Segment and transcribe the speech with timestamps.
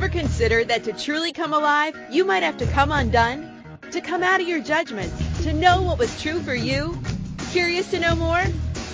[0.00, 3.62] Ever consider that to truly come alive, you might have to come undone?
[3.90, 6.98] To come out of your judgments, to know what was true for you?
[7.50, 8.42] Curious to know more?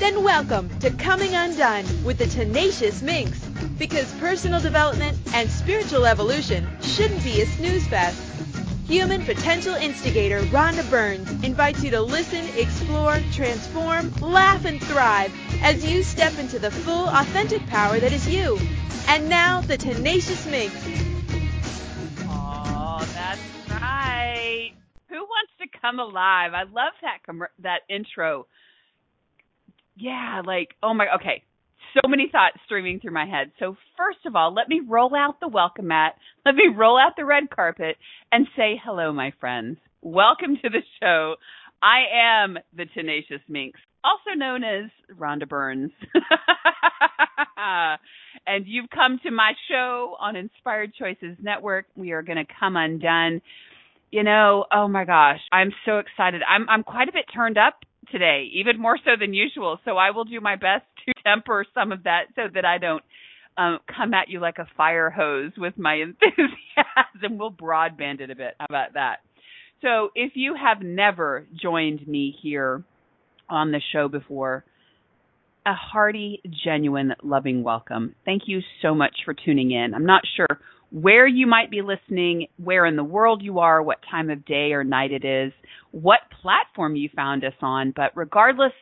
[0.01, 3.39] Then welcome to Coming Undone with the Tenacious Minx.
[3.79, 8.21] Because personal development and spiritual evolution shouldn't be a snooze fest.
[8.89, 15.33] Human potential instigator Rhonda Burns invites you to listen, explore, transform, laugh, and thrive
[15.63, 18.59] as you step into the full, authentic power that is you.
[19.09, 20.75] And now, the Tenacious Minx.
[22.29, 23.41] Oh, that's
[23.71, 24.73] right.
[25.09, 26.53] Who wants to come alive?
[26.55, 28.47] I love that com- that intro.
[29.97, 31.07] Yeah, like oh my.
[31.17, 31.45] Okay,
[31.95, 33.53] so many thoughts streaming through my head.
[33.59, 36.17] So first of all, let me roll out the welcome mat.
[36.45, 37.97] Let me roll out the red carpet
[38.33, 39.79] and say hello, my friends.
[40.03, 41.37] Welcome to the show.
[41.83, 45.91] I am the Tenacious Minx, also known as Rhonda Burns.
[48.47, 51.87] and you've come to my show on Inspired Choices Network.
[51.97, 53.43] We are going to come undone.
[54.13, 56.43] You know, oh my gosh, I'm so excited.
[56.49, 57.75] I'm I'm quite a bit turned up
[58.13, 59.81] today, even more so than usual.
[59.85, 63.03] So I will do my best to temper some of that so that I don't
[63.59, 67.39] um, come at you like a fire hose with my enthusiasm.
[67.39, 68.55] we'll broadband it a bit.
[68.61, 69.17] How about that?
[69.83, 72.85] So if you have never joined me here
[73.49, 74.65] on the show before,
[75.65, 78.15] a hearty, genuine, loving welcome.
[78.25, 79.95] Thank you so much for tuning in.
[79.95, 83.99] I'm not sure where you might be listening, where in the world you are, what
[84.09, 85.53] time of day or night it is,
[85.91, 88.73] what platform you found us on, but regardless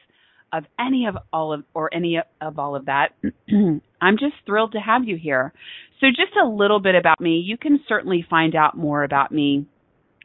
[0.53, 3.09] of any of all of or any of all of that,
[4.01, 5.53] I'm just thrilled to have you here.
[6.01, 7.43] So just a little bit about me.
[7.45, 9.67] You can certainly find out more about me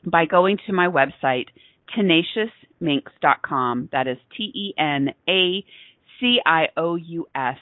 [0.06, 1.46] by going to my website
[1.98, 3.90] tenaciousminx.com.
[3.92, 5.66] That is T E N A
[6.20, 7.58] C I O U S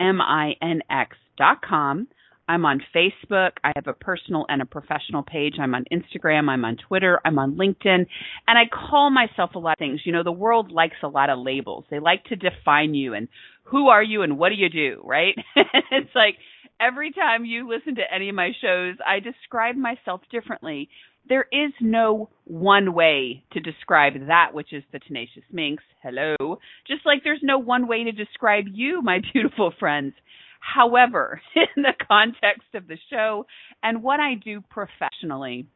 [0.00, 2.08] M I N X dot com.
[2.48, 3.52] I'm on Facebook.
[3.64, 5.54] I have a personal and a professional page.
[5.60, 6.50] I'm on Instagram.
[6.50, 7.20] I'm on Twitter.
[7.24, 8.06] I'm on LinkedIn.
[8.46, 10.00] And I call myself a lot of things.
[10.04, 11.84] You know, the world likes a lot of labels.
[11.90, 13.28] They like to define you and
[13.62, 15.34] who are you and what do you do, right?
[15.56, 16.34] it's like
[16.80, 20.88] every time you listen to any of my shows, I describe myself differently.
[21.28, 25.82] There is no one way to describe that which is the tenacious minx.
[26.02, 26.58] Hello.
[26.86, 30.14] Just like there's no one way to describe you, my beautiful friends.
[30.60, 33.46] However, in the context of the show
[33.82, 35.66] and what I do professionally,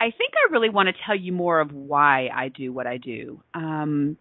[0.00, 2.98] I think I really want to tell you more of why I do what I
[2.98, 3.42] do.
[3.54, 4.18] Um,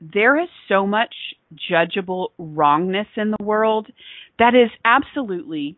[0.00, 1.14] there is so much
[1.70, 3.88] judgeable wrongness in the world
[4.38, 5.76] that is absolutely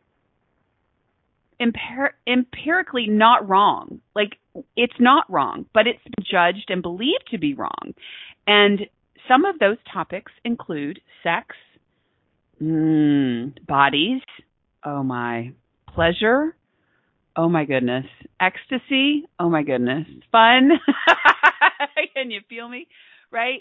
[1.61, 4.01] empir- empirically not wrong.
[4.15, 4.37] Like
[4.77, 6.01] it's not wrong, but it's
[6.31, 7.95] judged and believed to be wrong.
[8.47, 8.81] And
[9.29, 11.57] some of those topics include sex,
[12.61, 14.23] mm, bodies,
[14.85, 15.53] oh my,
[15.89, 16.57] pleasure,
[17.37, 18.07] oh my goodness,
[18.41, 20.71] ecstasy, oh my goodness, fun.
[22.15, 22.89] Can you feel me?
[23.33, 23.61] Right?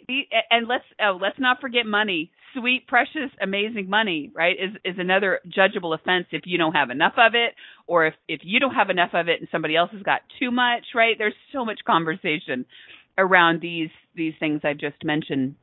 [0.50, 5.40] And let's oh, let's not forget money sweet, precious, amazing money, right, is is another
[5.48, 7.56] judgeable offense if you don't have enough of it,
[7.88, 10.52] or if if you don't have enough of it and somebody else has got too
[10.52, 11.16] much, right?
[11.18, 12.66] There's so much conversation
[13.18, 15.56] around these these things I've just mentioned.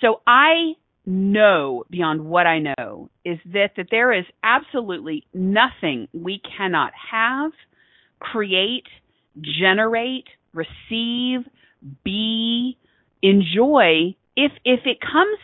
[0.00, 0.74] So I
[1.04, 7.52] know beyond what I know is that that there is absolutely nothing we cannot have,
[8.18, 8.86] create,
[9.40, 11.46] generate, receive,
[12.04, 12.76] be,
[13.28, 15.38] enjoy if if it comes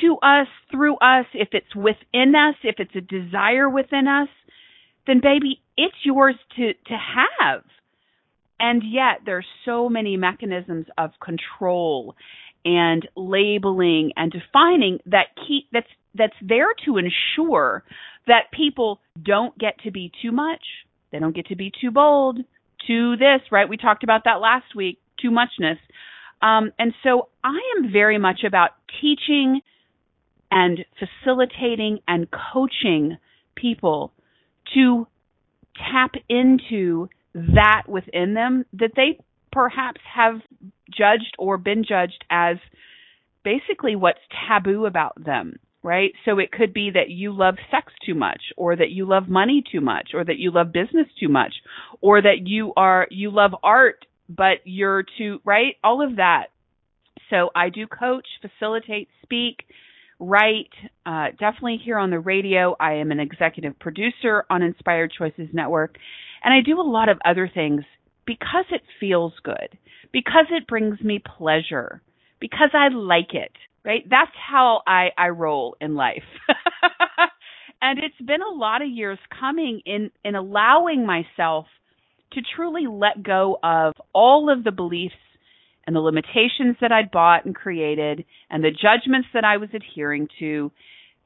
[0.00, 4.28] to us, through us, if it's within us, if it's a desire within us,
[5.06, 7.62] then baby, it's yours to, to have.
[8.58, 12.16] And yet there's so many mechanisms of control
[12.64, 17.84] and labeling and defining that keep that's that's there to ensure
[18.26, 20.62] that people don't get to be too much.
[21.12, 22.38] They don't get to be too bold,
[22.86, 23.68] too this, right?
[23.68, 25.78] We talked about that last week, too muchness.
[26.42, 29.60] Um, and so I am very much about teaching
[30.50, 33.18] and facilitating and coaching
[33.54, 34.12] people
[34.74, 35.06] to
[35.76, 39.18] tap into that within them that they
[39.50, 40.40] perhaps have
[40.90, 42.56] judged or been judged as
[43.42, 46.12] basically what's taboo about them right?
[46.24, 49.62] So it could be that you love sex too much or that you love money
[49.70, 51.52] too much or that you love business too much
[52.00, 56.46] or that you are you love art but you're too right all of that
[57.30, 59.64] so i do coach facilitate speak
[60.20, 60.70] write,
[61.06, 62.76] uh, definitely here on the radio.
[62.78, 65.96] I am an executive producer on Inspired Choices Network,
[66.42, 67.82] and I do a lot of other things
[68.26, 69.76] because it feels good,
[70.12, 72.00] because it brings me pleasure,
[72.40, 73.52] because I like it,
[73.84, 74.04] right?
[74.08, 76.22] That's how I, I roll in life.
[77.82, 81.66] And it's been a lot of years coming in in allowing myself
[82.34, 85.14] to truly let go of all of the beliefs
[85.86, 90.28] and the limitations that I'd bought and created and the judgments that I was adhering
[90.38, 90.72] to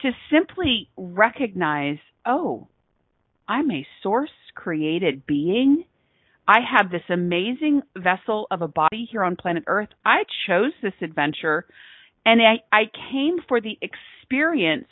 [0.03, 2.69] to simply recognize, oh,
[3.49, 5.85] I'm a source created being.
[6.47, 9.89] I have this amazing vessel of a body here on planet Earth.
[10.05, 11.67] I chose this adventure
[12.25, 14.89] and I, I came for the experience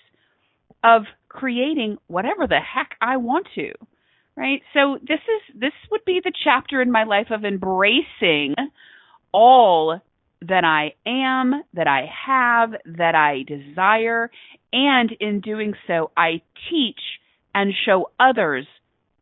[0.83, 3.73] of creating whatever the heck I want to.
[4.37, 4.61] Right?
[4.75, 8.55] So this is this would be the chapter in my life of embracing
[9.33, 10.01] all
[10.43, 14.31] that I am, that I have, that I desire,
[14.73, 17.01] and in doing so I teach
[17.55, 18.67] and show others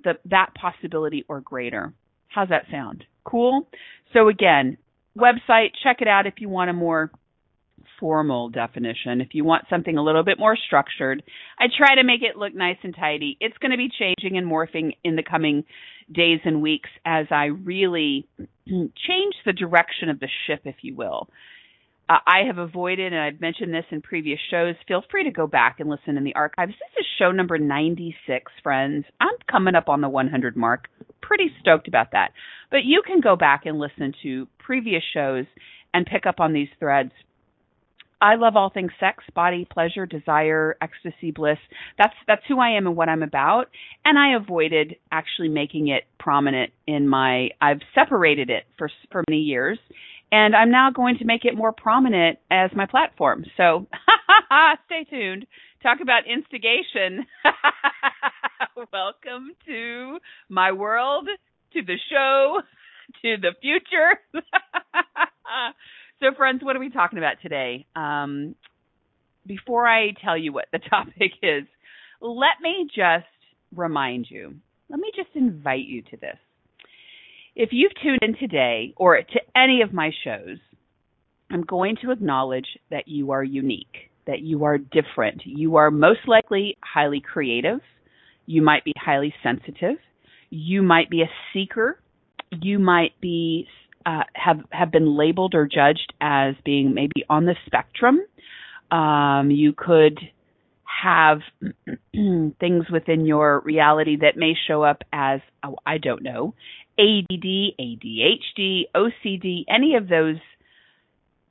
[0.03, 1.95] the, that possibility or greater.
[2.29, 3.05] How's that sound?
[3.25, 3.69] Cool?
[4.13, 4.77] So again,
[5.17, 7.13] website, check it out if you want a more
[7.99, 9.21] formal definition.
[9.21, 11.23] If you want something a little bit more structured,
[11.59, 13.37] I try to make it look nice and tidy.
[13.41, 15.65] It's going to be changing and morphing in the coming
[16.13, 18.27] days and weeks as I really
[18.67, 21.29] change the direction of the ship, if you will.
[22.09, 24.75] Uh, I have avoided, and I've mentioned this in previous shows.
[24.87, 26.73] Feel free to go back and listen in the archives.
[26.73, 29.07] This is show number 96, friends.
[29.21, 30.89] I'm coming up on the 100 mark.
[31.23, 32.33] Pretty stoked about that.
[32.71, 35.47] But you can go back and listen to previous shows
[35.95, 37.13] and pick up on these threads.
[38.25, 41.59] I love all things sex, body, pleasure, desire, ecstasy, bliss.
[41.99, 43.67] That's that's who I am and what I'm about.
[44.03, 47.51] And I avoided actually making it prominent in my.
[47.61, 49.79] I've separated it for for many years,
[50.33, 53.45] and I'm now going to make it more prominent as my platform.
[53.59, 53.87] So
[54.87, 55.47] stay tuned.
[55.83, 57.27] Talk about instigation.
[58.91, 60.17] Welcome to
[60.49, 61.29] my world,
[61.75, 62.63] to the show,
[63.23, 64.19] to the future.
[66.25, 67.87] So, friends, what are we talking about today?
[67.95, 68.55] Um,
[69.47, 71.65] before I tell you what the topic is,
[72.21, 73.27] let me just
[73.75, 74.55] remind you,
[74.89, 76.39] let me just invite you to this.
[77.55, 80.59] If you've tuned in today or to any of my shows,
[81.51, 85.43] I'm going to acknowledge that you are unique, that you are different.
[85.45, 87.81] You are most likely highly creative.
[88.47, 89.97] You might be highly sensitive.
[90.49, 91.99] You might be a seeker.
[92.51, 93.67] You might be
[94.07, 98.21] uh, have have been labeled or judged as being maybe on the spectrum.
[98.91, 100.19] Um, you could
[101.03, 101.41] have
[102.13, 106.55] things within your reality that may show up as oh, I don't know
[106.99, 110.37] ADD, ADHD, OCD, any of those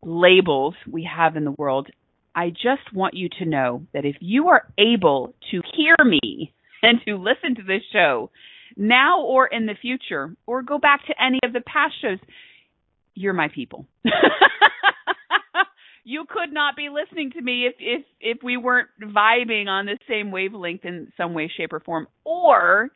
[0.01, 1.89] labels we have in the world,
[2.35, 6.99] I just want you to know that if you are able to hear me and
[7.05, 8.31] to listen to this show
[8.75, 12.19] now or in the future, or go back to any of the past shows,
[13.15, 13.85] you're my people.
[16.03, 19.97] you could not be listening to me if if if we weren't vibing on the
[20.07, 22.89] same wavelength in some way shape or form or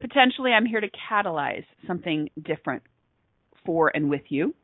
[0.00, 2.82] potentially I'm here to catalyze something different
[3.64, 4.54] for and with you.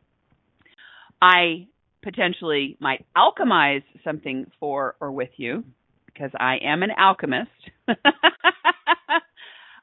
[1.20, 1.68] I
[2.02, 5.64] potentially might alchemize something for or with you
[6.06, 7.50] because I am an alchemist.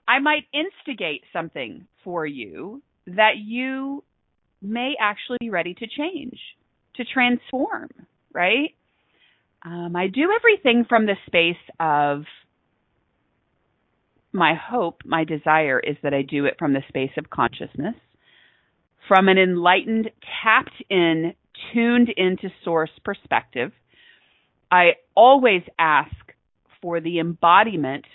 [0.10, 4.04] I might instigate something for you that you
[4.60, 6.40] may actually be ready to change,
[6.96, 7.90] to transform,
[8.34, 8.72] right?
[9.64, 12.24] Um, I do everything from the space of
[14.32, 17.96] my hope, my desire is that I do it from the space of consciousness,
[19.08, 20.10] from an enlightened,
[20.44, 21.34] tapped in,
[21.72, 23.72] tuned into source perspective.
[24.72, 26.16] I always ask
[26.82, 28.06] for the embodiment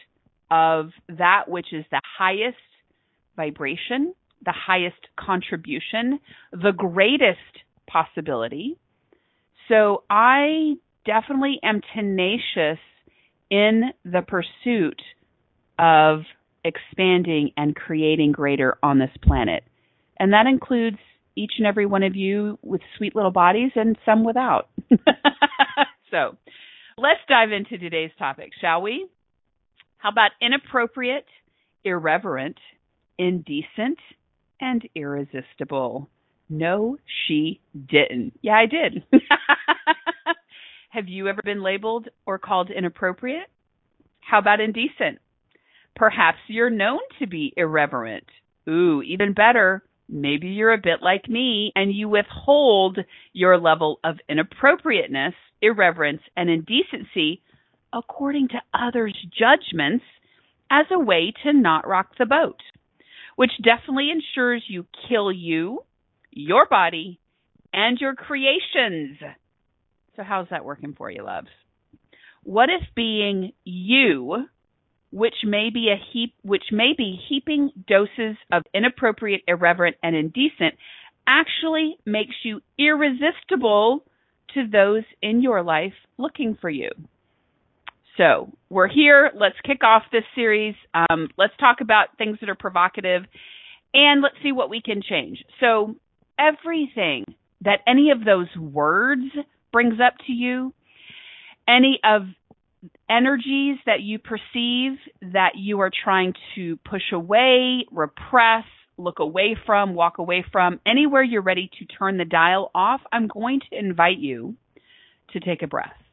[0.54, 2.56] of that which is the highest
[3.34, 6.20] vibration, the highest contribution,
[6.52, 7.38] the greatest
[7.90, 8.78] possibility.
[9.68, 12.78] So I definitely am tenacious
[13.50, 15.02] in the pursuit
[15.76, 16.20] of
[16.64, 19.64] expanding and creating greater on this planet.
[20.20, 20.98] And that includes
[21.34, 24.68] each and every one of you with sweet little bodies and some without.
[26.12, 26.36] so
[26.96, 29.08] let's dive into today's topic, shall we?
[30.04, 31.24] How about inappropriate,
[31.82, 32.58] irreverent,
[33.16, 33.98] indecent,
[34.60, 36.10] and irresistible?
[36.50, 38.38] No, she didn't.
[38.42, 39.02] Yeah, I did.
[40.90, 43.46] Have you ever been labeled or called inappropriate?
[44.20, 45.20] How about indecent?
[45.96, 48.26] Perhaps you're known to be irreverent.
[48.68, 49.84] Ooh, even better.
[50.06, 52.98] Maybe you're a bit like me and you withhold
[53.32, 55.32] your level of inappropriateness,
[55.62, 57.40] irreverence, and indecency
[57.94, 60.04] according to others' judgments
[60.70, 62.58] as a way to not rock the boat,
[63.36, 65.84] which definitely ensures you kill you,
[66.30, 67.20] your body,
[67.72, 69.18] and your creations.
[70.16, 71.48] So, how's that working for you, loves?
[72.42, 74.46] What if being you
[75.14, 80.74] which may be a heap which may be heaping doses of inappropriate, irreverent, and indecent
[81.24, 84.04] actually makes you irresistible
[84.54, 86.90] to those in your life looking for you.
[88.16, 89.30] So we're here.
[89.34, 90.74] Let's kick off this series.
[90.94, 93.22] Um, let's talk about things that are provocative
[93.92, 95.42] and let's see what we can change.
[95.60, 95.96] So
[96.38, 97.24] everything
[97.62, 99.22] that any of those words
[99.72, 100.72] brings up to you,
[101.66, 102.22] any of
[103.08, 104.98] energies that you perceive
[105.32, 108.64] that you are trying to push away, repress,
[108.96, 113.26] look away from, walk away from, anywhere you're ready to turn the dial off, I'm
[113.26, 114.54] going to invite you
[115.32, 116.03] to take a breath.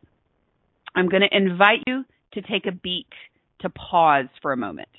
[0.96, 3.08] I'm going to invite you to take a beat,
[3.62, 4.90] to pause for a moment.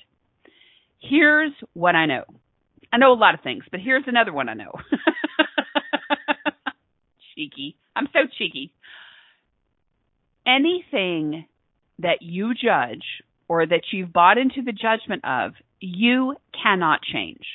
[0.99, 2.23] Here's what I know.
[2.91, 4.71] I know a lot of things, but here's another one I know.
[7.35, 7.75] cheeky.
[7.95, 8.73] I'm so cheeky.
[10.45, 11.45] Anything
[11.99, 13.03] that you judge
[13.47, 17.45] or that you've bought into the judgment of, you cannot change.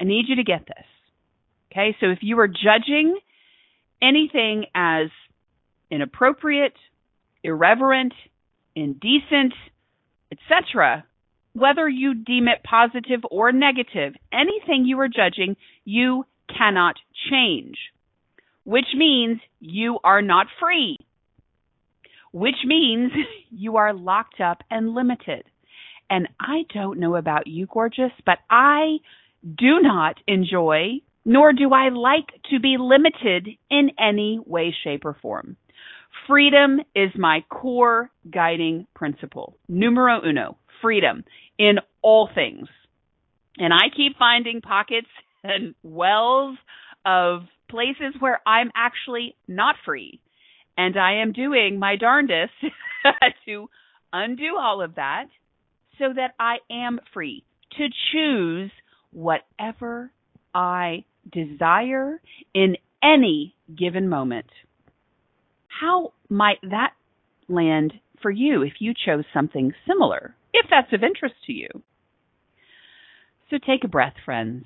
[0.00, 0.86] I need you to get this.
[1.70, 3.18] Okay, so if you are judging
[4.02, 5.08] anything as
[5.90, 6.74] inappropriate,
[7.44, 8.12] irreverent,
[8.74, 9.54] indecent,
[10.30, 11.04] etc.,
[11.52, 16.24] whether you deem it positive or negative, anything you are judging, you
[16.56, 16.96] cannot
[17.30, 17.76] change,
[18.64, 20.98] which means you are not free,
[22.32, 23.12] which means
[23.50, 25.44] you are locked up and limited.
[26.08, 28.98] And I don't know about you, gorgeous, but I
[29.42, 35.16] do not enjoy, nor do I like to be limited in any way, shape, or
[35.20, 35.56] form.
[36.26, 39.56] Freedom is my core guiding principle.
[39.68, 41.24] Numero uno, freedom
[41.58, 42.68] in all things.
[43.58, 45.08] And I keep finding pockets
[45.44, 46.56] and wells
[47.04, 50.20] of places where I'm actually not free.
[50.76, 52.52] And I am doing my darndest
[53.46, 53.68] to
[54.12, 55.26] undo all of that
[55.98, 57.44] so that I am free
[57.76, 58.70] to choose
[59.12, 60.10] whatever
[60.54, 62.20] I desire
[62.54, 64.46] in any given moment.
[65.82, 66.92] How might that
[67.48, 71.66] land for you if you chose something similar, if that's of interest to you?
[73.50, 74.64] So take a breath, friends.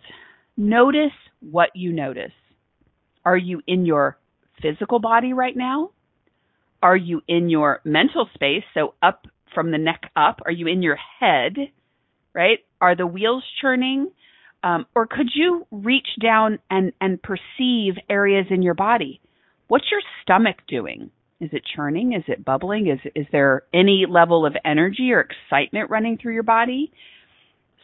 [0.58, 2.36] Notice what you notice.
[3.24, 4.18] Are you in your
[4.60, 5.92] physical body right now?
[6.82, 8.64] Are you in your mental space?
[8.74, 10.40] So up from the neck up.
[10.44, 11.56] Are you in your head?
[12.34, 12.58] Right?
[12.78, 14.10] Are the wheels churning?
[14.62, 19.22] Um, or could you reach down and, and perceive areas in your body?
[19.68, 21.10] What's your stomach doing?
[21.40, 22.12] Is it churning?
[22.12, 22.86] Is it bubbling?
[22.88, 26.92] Is is there any level of energy or excitement running through your body?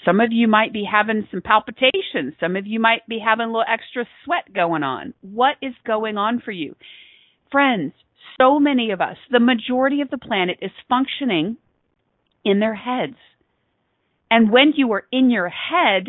[0.05, 2.35] Some of you might be having some palpitations.
[2.41, 5.15] Some of you might be having a little extra sweat going on.
[5.21, 6.75] What is going on for you?
[7.51, 7.93] Friends,
[8.41, 11.57] so many of us, the majority of the planet is functioning
[12.45, 13.17] in their heads.
[14.31, 16.09] And when you are in your head,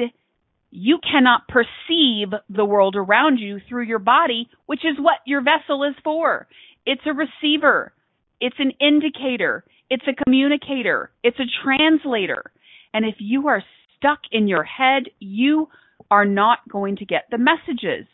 [0.76, 5.84] you cannot perceive the world around you through your body, which is what your vessel
[5.84, 6.48] is for.
[6.84, 7.94] It's a receiver.
[8.42, 9.64] It's an indicator.
[9.92, 11.12] It's a communicator.
[11.24, 12.52] It's a translator.
[12.92, 13.64] And if you are
[13.98, 15.70] stuck in your head, you
[16.10, 18.08] are not going to get the messages.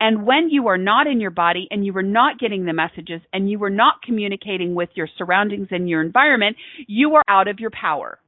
[0.00, 3.20] And when you are not in your body and you are not getting the messages
[3.34, 7.58] and you are not communicating with your surroundings and your environment, you are out of
[7.60, 8.18] your power.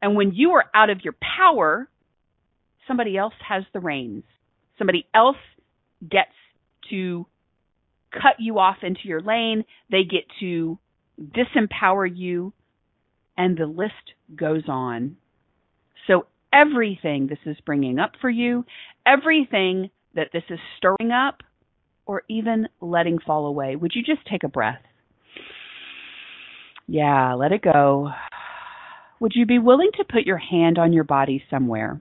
[0.00, 1.88] And when you are out of your power,
[2.86, 4.24] somebody else has the reins.
[4.78, 5.36] Somebody else
[6.00, 6.32] gets
[6.90, 7.26] to
[8.12, 9.64] cut you off into your lane.
[9.90, 10.78] They get to
[11.20, 12.52] disempower you,
[13.36, 15.16] and the list goes on.
[16.06, 18.64] So, everything this is bringing up for you,
[19.06, 21.42] everything that this is stirring up,
[22.04, 24.82] or even letting fall away, would you just take a breath?
[26.88, 28.10] Yeah, let it go.
[29.20, 32.00] Would you be willing to put your hand on your body somewhere?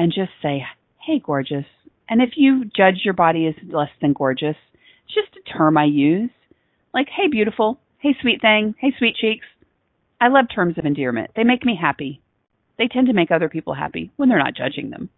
[0.00, 0.64] And just say,
[1.06, 1.66] hey, gorgeous.
[2.08, 4.56] And if you judge your body as less than gorgeous,
[5.04, 6.30] it's just a term I use.
[6.94, 7.78] Like, hey, beautiful.
[7.98, 8.74] Hey, sweet thing.
[8.78, 9.44] Hey, sweet cheeks.
[10.18, 11.32] I love terms of endearment.
[11.36, 12.22] They make me happy.
[12.78, 15.10] They tend to make other people happy when they're not judging them.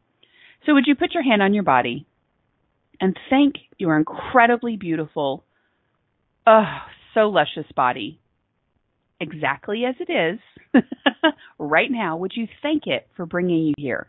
[0.66, 2.04] So, would you put your hand on your body
[3.00, 5.44] and thank your incredibly beautiful,
[6.44, 6.78] oh,
[7.14, 8.18] so luscious body
[9.20, 10.82] exactly as it is
[11.60, 12.16] right now?
[12.16, 14.08] Would you thank it for bringing you here?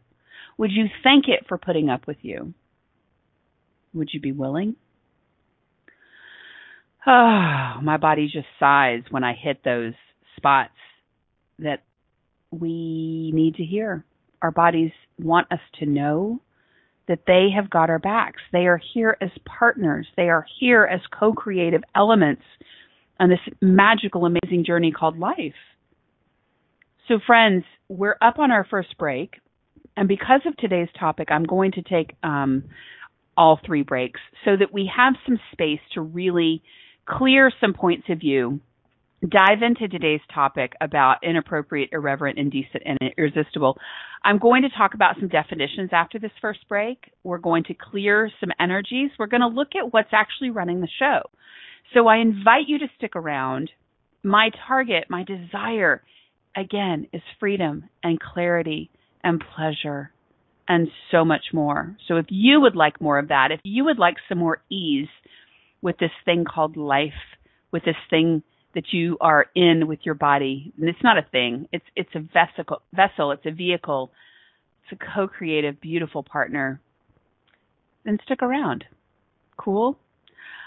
[0.58, 2.54] Would you thank it for putting up with you?
[3.94, 4.76] Would you be willing?
[7.06, 9.94] Oh, my body just sighs when I hit those
[10.38, 10.72] spots
[11.60, 11.84] that
[12.52, 14.06] we need to hear.
[14.42, 16.40] Our bodies want us to know
[17.08, 18.42] that they have got our backs.
[18.52, 20.08] They are here as partners.
[20.16, 22.44] They are here as co creative elements
[23.20, 25.54] on this magical, amazing journey called life.
[27.08, 29.36] So, friends, we're up on our first break.
[29.96, 32.64] And because of today's topic, I'm going to take um,
[33.38, 36.64] all three breaks so that we have some space to really
[37.08, 38.60] clear some points of view,
[39.28, 43.78] dive into today's topic about inappropriate, irreverent, indecent, and irresistible.
[44.24, 47.12] I'm going to talk about some definitions after this first break.
[47.24, 49.12] We're going to clear some energies.
[49.20, 51.22] We're going to look at what's actually running the show.
[51.94, 53.70] So I invite you to stick around.
[54.24, 56.02] My target, my desire,
[56.56, 58.90] again, is freedom and clarity
[59.24, 60.12] and pleasure
[60.68, 61.96] and so much more.
[62.08, 65.10] So if you would like more of that, if you would like some more ease
[65.82, 67.12] with this thing called life,
[67.72, 68.44] with this thing
[68.76, 72.20] that you are in with your body, and it's not a thing, it's it's a
[72.20, 74.12] vessel, vessel, it's a vehicle,
[74.84, 76.80] it's a co-creative, beautiful partner,
[78.06, 78.86] then stick around.
[79.58, 79.98] Cool?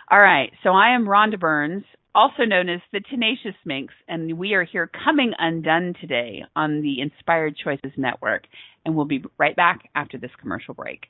[0.08, 1.84] All right, so I am Rhonda Burns
[2.16, 7.02] also known as the Tenacious Minx, and we are here coming undone today on the
[7.02, 8.44] Inspired Choices Network.
[8.84, 11.06] And we'll be right back after this commercial break.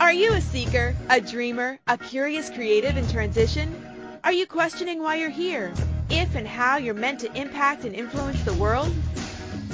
[0.00, 3.84] Are you a seeker, a dreamer, a curious creative in transition?
[4.24, 5.74] Are you questioning why you're here?
[6.08, 8.88] If and how you're meant to impact and influence the world?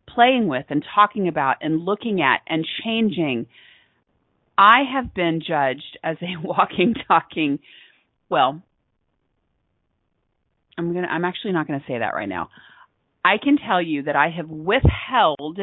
[0.07, 3.47] playing with and talking about and looking at and changing
[4.57, 7.59] I have been judged as a walking, talking,
[8.29, 8.61] well,
[10.77, 12.49] I'm gonna I'm actually not gonna say that right now.
[13.23, 15.59] I can tell you that I have withheld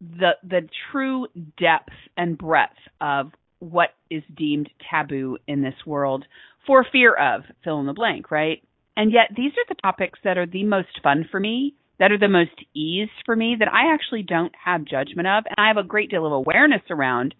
[0.00, 1.26] the the true
[1.58, 6.24] depth and breadth of what is deemed taboo in this world
[6.66, 8.62] for fear of fill in the blank, right?
[8.96, 12.18] And yet these are the topics that are the most fun for me, that are
[12.18, 15.76] the most ease for me, that I actually don't have judgment of, and I have
[15.76, 17.34] a great deal of awareness around.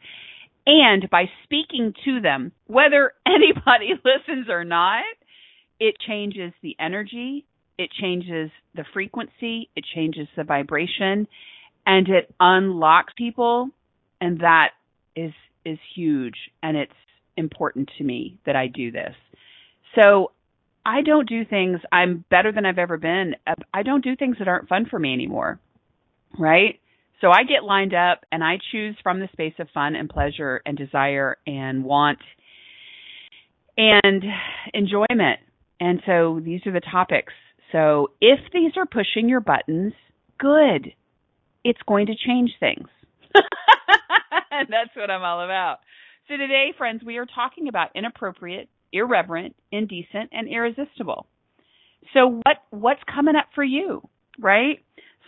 [0.66, 5.04] And by speaking to them, whether anybody listens or not,
[5.78, 7.46] it changes the energy,
[7.78, 11.28] it changes the frequency, it changes the vibration,
[11.84, 13.70] and it unlocks people.
[14.20, 14.70] And that
[15.14, 15.32] is
[15.64, 16.92] is huge, and it's
[17.36, 19.14] important to me that I do this.
[19.94, 20.30] So
[20.86, 21.80] I don't do things.
[21.90, 23.34] I'm better than I've ever been.
[23.74, 25.58] I don't do things that aren't fun for me anymore.
[26.38, 26.80] Right?
[27.20, 30.60] So I get lined up and I choose from the space of fun and pleasure
[30.66, 32.18] and desire and want
[33.76, 34.22] and
[34.74, 35.40] enjoyment.
[35.80, 37.32] And so these are the topics.
[37.72, 39.92] So if these are pushing your buttons,
[40.38, 40.92] good.
[41.64, 42.88] It's going to change things.
[43.34, 45.78] and that's what I'm all about.
[46.28, 51.26] So today, friends, we are talking about inappropriate, irreverent, indecent, and irresistible.
[52.14, 54.02] So what what's coming up for you,
[54.38, 54.78] right?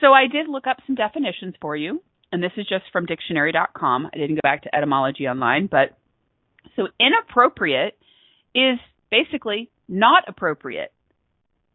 [0.01, 4.11] So I did look up some definitions for you, and this is just from dictionary.com.
[4.13, 5.97] I didn't go back to etymology online, but
[6.77, 7.97] so inappropriate
[8.55, 8.79] is
[9.11, 10.93] basically not appropriate.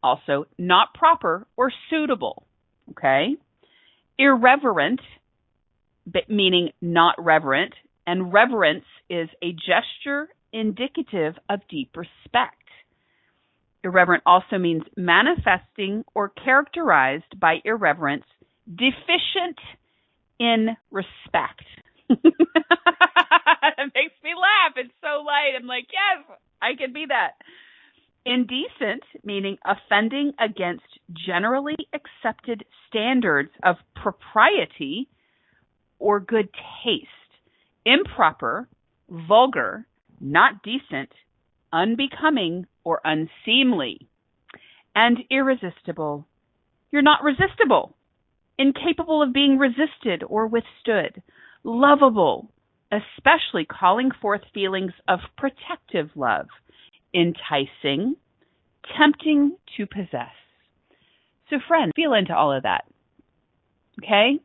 [0.02, 2.46] Also, not proper or suitable.
[2.92, 3.36] Okay?
[4.18, 5.00] Irreverent,
[6.28, 7.74] meaning not reverent,
[8.06, 12.62] and reverence is a gesture indicative of deep respect.
[13.84, 18.26] Irreverent also means manifesting or characterized by irreverence,
[18.67, 19.60] deficient
[20.39, 21.63] in respect.
[22.10, 24.74] it makes me laugh.
[24.78, 25.52] It's so light.
[25.60, 27.32] I'm like, yes, I can be that.
[28.26, 35.10] Indecent, meaning offending against generally accepted standards of propriety
[36.00, 36.50] or good
[36.84, 37.08] taste.
[37.86, 38.69] Improper,
[39.10, 39.86] vulgar,
[40.22, 41.12] not decent,
[41.74, 44.08] unbecoming, or unseemly.
[44.96, 46.28] And irresistible.
[46.91, 47.96] You're not resistible,
[48.60, 51.24] incapable of being resisted or withstood,
[51.63, 52.52] lovable,
[52.91, 56.48] especially calling forth feelings of protective love
[57.13, 58.15] enticing,
[58.98, 60.34] tempting to possess.
[61.50, 62.86] So, friends, feel into all of that.
[64.04, 64.39] Okay?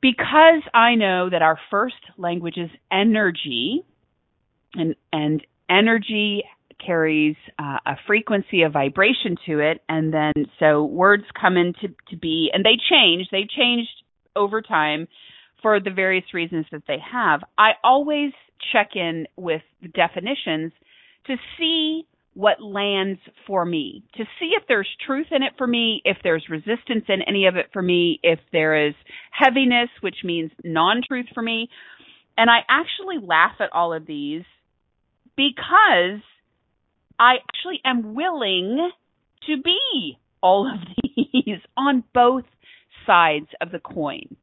[0.00, 3.82] Because I know that our first language is energy,
[4.74, 6.44] and, and energy
[6.84, 12.16] carries uh, a frequency, a vibration to it, and then so words come into to
[12.16, 13.28] be, and they change.
[13.30, 13.90] They changed
[14.36, 15.08] over time
[15.62, 17.40] for the various reasons that they have.
[17.56, 18.32] I always
[18.72, 20.72] check in with the definitions
[21.26, 26.02] to see what lands for me, to see if there's truth in it for me,
[26.04, 28.94] if there's resistance in any of it for me, if there is
[29.30, 31.68] heaviness, which means non truth for me.
[32.36, 34.42] And I actually laugh at all of these
[35.36, 36.20] because
[37.18, 38.90] I actually am willing
[39.46, 40.80] to be all of
[41.16, 42.44] these on both
[43.06, 44.36] sides of the coin.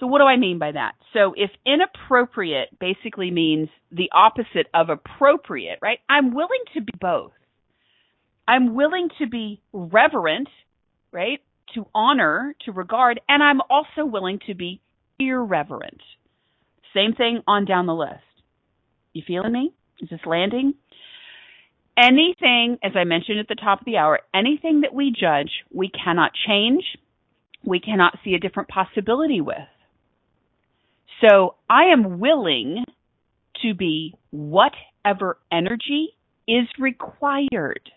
[0.00, 0.92] So what do I mean by that?
[1.12, 5.98] So if inappropriate basically means the opposite of appropriate, right?
[6.08, 7.32] I'm willing to be both.
[8.46, 10.48] I'm willing to be reverent,
[11.12, 11.40] right?
[11.74, 14.80] To honor, to regard, and I'm also willing to be
[15.18, 16.00] irreverent.
[16.94, 18.22] Same thing on down the list.
[19.12, 19.72] You feeling me?
[20.00, 20.74] Is this landing?
[22.00, 25.90] Anything, as I mentioned at the top of the hour, anything that we judge, we
[25.90, 26.84] cannot change,
[27.64, 29.56] we cannot see a different possibility with.
[31.20, 32.84] So I am willing
[33.62, 36.10] to be whatever energy
[36.46, 37.90] is required.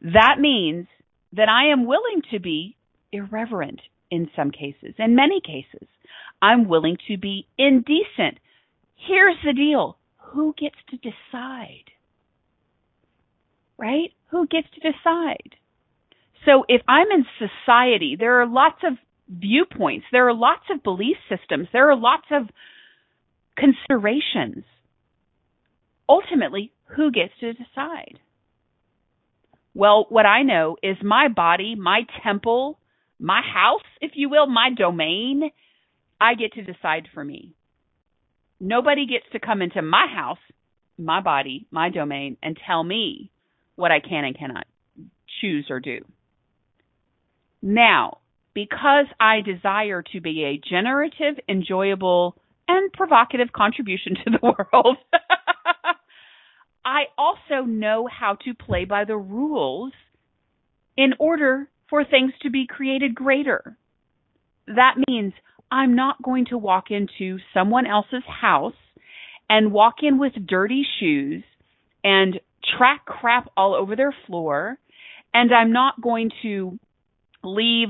[0.00, 0.88] That means
[1.34, 2.76] that I am willing to be
[3.12, 5.86] irreverent in some cases, in many cases.
[6.42, 8.38] I'm willing to be indecent.
[8.96, 11.93] Here's the deal who gets to decide?
[13.78, 14.12] Right?
[14.30, 15.56] Who gets to decide?
[16.44, 18.94] So if I'm in society, there are lots of
[19.28, 20.06] viewpoints.
[20.12, 21.68] There are lots of belief systems.
[21.72, 22.48] There are lots of
[23.56, 24.64] considerations.
[26.08, 28.18] Ultimately, who gets to decide?
[29.74, 32.78] Well, what I know is my body, my temple,
[33.18, 35.50] my house, if you will, my domain,
[36.20, 37.54] I get to decide for me.
[38.60, 40.38] Nobody gets to come into my house,
[40.96, 43.30] my body, my domain, and tell me
[43.76, 44.66] what I can and cannot
[45.40, 46.00] choose or do.
[47.62, 48.18] Now,
[48.54, 52.36] because I desire to be a generative, enjoyable,
[52.68, 54.96] and provocative contribution to the world,
[56.84, 59.92] I also know how to play by the rules
[60.96, 63.76] in order for things to be created greater.
[64.66, 65.32] That means
[65.70, 68.74] I'm not going to walk into someone else's house
[69.48, 71.42] and walk in with dirty shoes
[72.02, 72.38] and
[72.76, 74.78] track crap all over their floor.
[75.32, 76.78] And I'm not going to
[77.42, 77.88] leave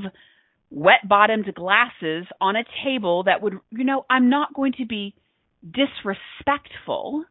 [0.71, 5.15] wet bottomed glasses on a table that would, you know, I'm not going to be
[5.63, 7.25] disrespectful.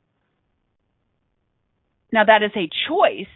[2.11, 3.27] Now that is a choice,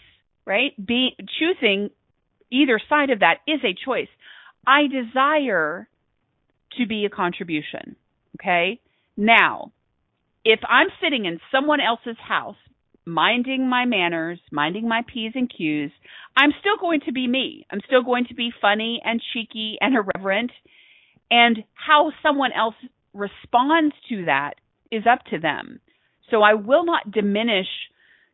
[0.45, 0.71] right?
[0.84, 1.89] Be choosing
[2.51, 4.08] either side of that is a choice.
[4.65, 5.88] I desire
[6.77, 7.95] to be a contribution.
[8.39, 8.80] Okay.
[9.17, 9.71] Now,
[10.45, 12.56] if I'm sitting in someone else's house
[13.07, 15.91] minding my manners, minding my P's and Q's,
[16.35, 17.65] I'm still going to be me.
[17.71, 20.51] I'm still going to be funny and cheeky and irreverent.
[21.31, 22.75] And how someone else
[23.13, 24.55] responds to that
[24.91, 25.79] is up to them.
[26.29, 27.67] So I will not diminish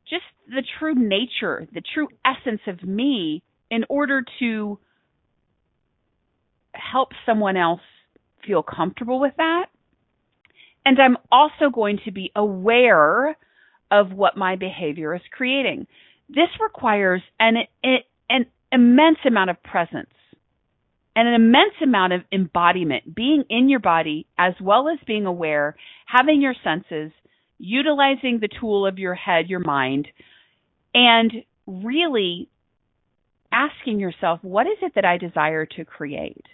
[0.09, 4.79] just the true nature, the true essence of me in order to
[6.73, 7.81] help someone else
[8.45, 9.67] feel comfortable with that.
[10.83, 13.37] And I'm also going to be aware
[13.93, 15.85] of what my behavior is creating.
[16.27, 20.09] This requires an, an immense amount of presence
[21.15, 25.75] and an immense amount of embodiment, being in your body as well as being aware,
[26.07, 27.11] having your senses,
[27.59, 30.07] utilizing the tool of your head, your mind,
[30.95, 31.31] and
[31.67, 32.49] really
[33.51, 36.45] asking yourself, what is it that I desire to create?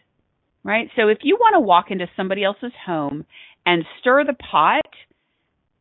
[0.62, 0.90] Right?
[0.98, 3.26] So if you want to walk into somebody else's home
[3.66, 4.89] and stir the pot,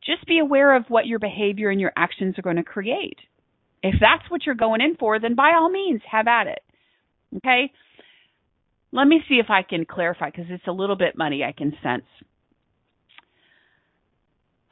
[0.09, 3.19] just be aware of what your behavior and your actions are going to create.
[3.83, 6.63] If that's what you're going in for, then by all means, have at it.
[7.37, 7.71] Okay?
[8.91, 11.73] Let me see if I can clarify because it's a little bit muddy, I can
[11.83, 12.07] sense.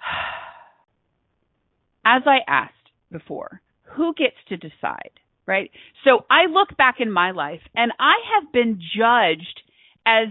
[2.07, 2.73] As I asked
[3.13, 5.11] before, who gets to decide,
[5.45, 5.71] right?
[6.05, 9.61] So I look back in my life and I have been judged
[10.07, 10.29] as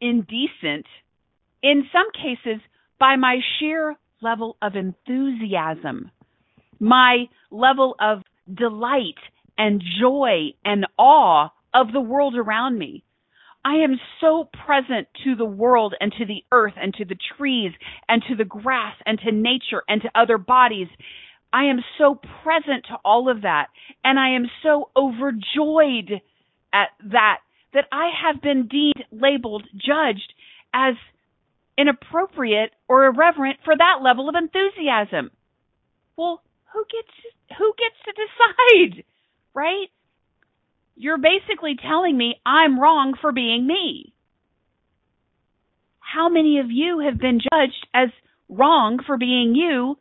[0.00, 0.86] indecent
[1.62, 2.60] in some cases
[2.98, 6.10] by my sheer level of enthusiasm,
[6.78, 9.18] my level of delight
[9.58, 13.02] and joy and awe of the world around me.
[13.64, 17.72] I am so present to the world and to the earth and to the trees
[18.08, 20.86] and to the grass and to nature and to other bodies.
[21.52, 23.66] I am so present to all of that
[24.04, 26.20] and I am so overjoyed
[26.72, 27.38] at that
[27.72, 30.32] that I have been deemed, labeled, judged
[30.72, 30.94] as
[31.78, 35.30] inappropriate or irreverent for that level of enthusiasm.
[36.16, 39.04] Well, who gets who gets to decide,
[39.54, 39.88] right?
[40.96, 44.12] You're basically telling me I'm wrong for being me.
[46.00, 48.08] How many of you have been judged as
[48.48, 49.96] wrong for being you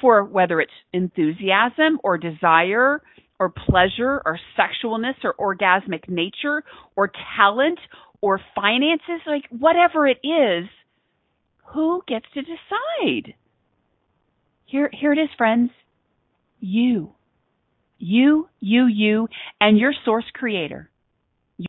[0.00, 3.02] for whether it's enthusiasm or desire
[3.38, 6.62] or pleasure or sexualness or orgasmic nature
[6.96, 7.78] or talent
[8.20, 10.68] or finances, like whatever it is,
[11.72, 13.34] who gets to decide?
[14.66, 15.70] Here, here it is, friends.
[16.58, 17.12] You.
[17.98, 19.28] You, you, you,
[19.60, 20.90] and your source creator.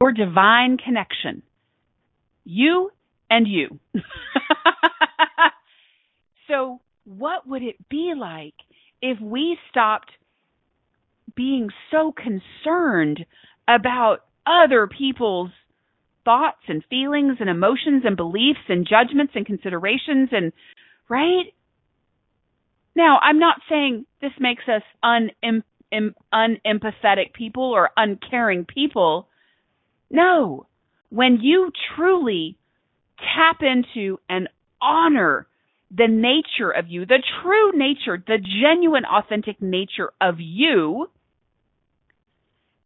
[0.02, 1.44] Your divine connection.
[2.44, 2.92] You
[3.30, 3.80] and you.
[6.48, 8.54] so, what would it be like
[9.02, 10.12] if we stopped
[11.36, 13.26] being so concerned
[13.68, 15.52] about other people's
[16.24, 20.54] thoughts and feelings and emotions and beliefs and judgments and considerations and
[21.10, 21.54] right?
[22.96, 25.32] Now i'm not saying this makes us un-
[26.34, 29.28] unempathetic people or uncaring people.
[30.10, 30.68] No.
[31.10, 32.58] When you truly
[33.18, 34.48] tap into and
[34.82, 35.48] honor
[35.96, 41.08] the nature of you the true nature the genuine authentic nature of you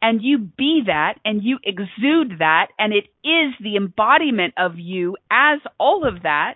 [0.05, 5.17] and you be that and you exude that and it is the embodiment of you
[5.31, 6.53] as all of that,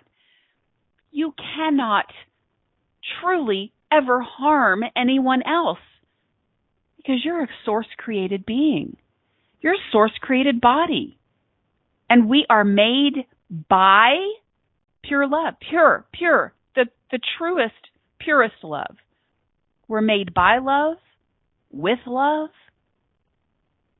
[1.10, 2.04] you cannot
[3.20, 5.80] truly ever harm anyone else
[6.96, 8.96] because you're a source created being.
[9.60, 11.18] You're a source created body.
[12.08, 13.26] And we are made
[13.68, 14.14] by
[15.02, 17.74] pure love, pure, pure, the, the truest,
[18.20, 18.94] purest love.
[19.88, 20.98] We're made by love,
[21.72, 22.50] with love,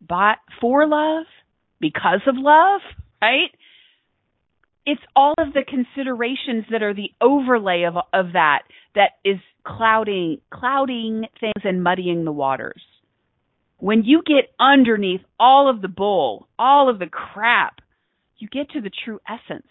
[0.06, 1.26] by, for love,
[1.80, 2.80] because of love,
[3.20, 3.50] right?
[4.86, 8.62] It's all of the considerations that are the overlay of of that
[8.94, 12.82] that is clouding clouding things and muddying the waters.
[13.78, 17.80] When you get underneath all of the bull, all of the crap,
[18.38, 19.68] you get to the true essence,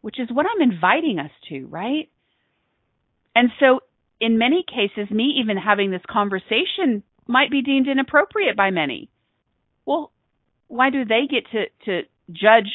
[0.00, 2.08] which is what I'm inviting us to, right?
[3.34, 3.80] And so
[4.20, 9.08] in many cases, me even having this conversation might be deemed inappropriate by many.
[9.84, 10.12] Well,
[10.68, 12.70] why do they get to, to judge?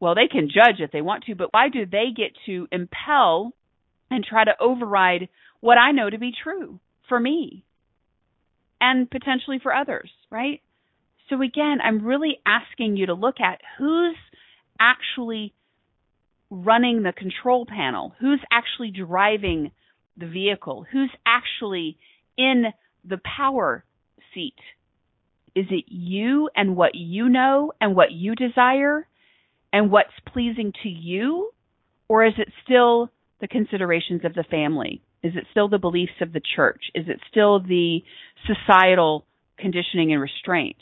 [0.00, 3.52] Well, they can judge if they want to, but why do they get to impel
[4.10, 5.28] and try to override
[5.60, 7.64] what I know to be true for me
[8.80, 10.60] and potentially for others, right?
[11.28, 14.16] So again, I'm really asking you to look at who's
[14.80, 15.52] actually
[16.50, 19.72] running the control panel, who's actually driving
[20.16, 21.98] the vehicle, who's actually
[22.36, 22.66] in
[23.08, 23.84] the power
[24.34, 24.54] seat?
[25.54, 29.06] Is it you and what you know and what you desire
[29.72, 31.50] and what's pleasing to you?
[32.08, 35.02] Or is it still the considerations of the family?
[35.22, 36.84] Is it still the beliefs of the church?
[36.94, 38.00] Is it still the
[38.46, 39.26] societal
[39.58, 40.76] conditioning and restraint?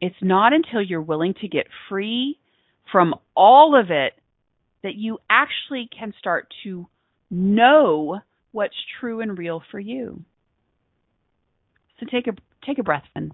[0.00, 2.38] It's not until you're willing to get free
[2.90, 4.14] from all of it
[4.82, 6.86] that you actually can start to
[7.30, 8.20] know
[8.52, 10.22] what's true and real for you.
[11.98, 12.32] So take a
[12.64, 13.32] take a breath, friends.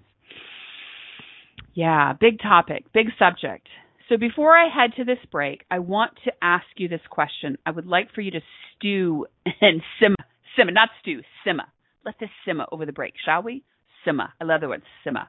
[1.73, 3.67] Yeah, big topic, big subject.
[4.09, 7.57] So before I head to this break, I want to ask you this question.
[7.65, 8.41] I would like for you to
[8.75, 9.25] stew
[9.61, 10.15] and simmer,
[10.55, 11.63] simmer, not stew, simmer.
[12.05, 13.63] Let this simmer over the break, shall we?
[14.05, 14.29] Simmer.
[14.39, 15.27] I love the word simmer.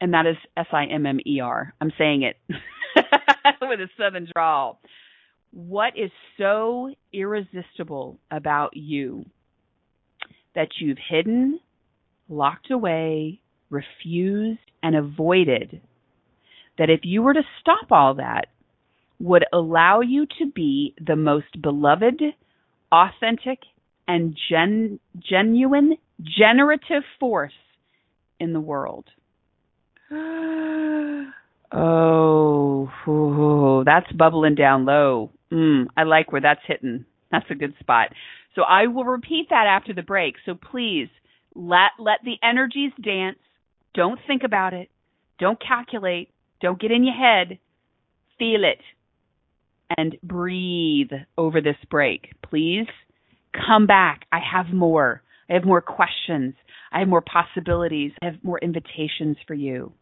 [0.00, 1.74] And that is S I M M E R.
[1.80, 2.36] I'm saying it
[3.62, 4.78] with a southern drawl.
[5.52, 9.24] What is so irresistible about you
[10.54, 11.60] that you've hidden,
[12.28, 15.80] locked away, refused, and avoided
[16.78, 18.46] that if you were to stop all that,
[19.18, 22.22] would allow you to be the most beloved,
[22.92, 23.60] authentic,
[24.06, 27.52] and gen- genuine, generative force
[28.38, 29.06] in the world.
[30.12, 31.26] oh,
[33.08, 35.30] ooh, that's bubbling down low.
[35.50, 37.06] Mm, I like where that's hitting.
[37.32, 38.08] That's a good spot.
[38.54, 40.34] So I will repeat that after the break.
[40.44, 41.08] So please
[41.56, 43.38] let let the energies dance.
[43.94, 44.88] Don't think about it.
[45.38, 46.30] Don't calculate.
[46.60, 47.58] Don't get in your head.
[48.38, 48.80] Feel it
[49.96, 52.32] and breathe over this break.
[52.42, 52.86] Please
[53.66, 54.26] come back.
[54.32, 55.22] I have more.
[55.48, 56.54] I have more questions.
[56.92, 58.12] I have more possibilities.
[58.22, 59.92] I have more invitations for you.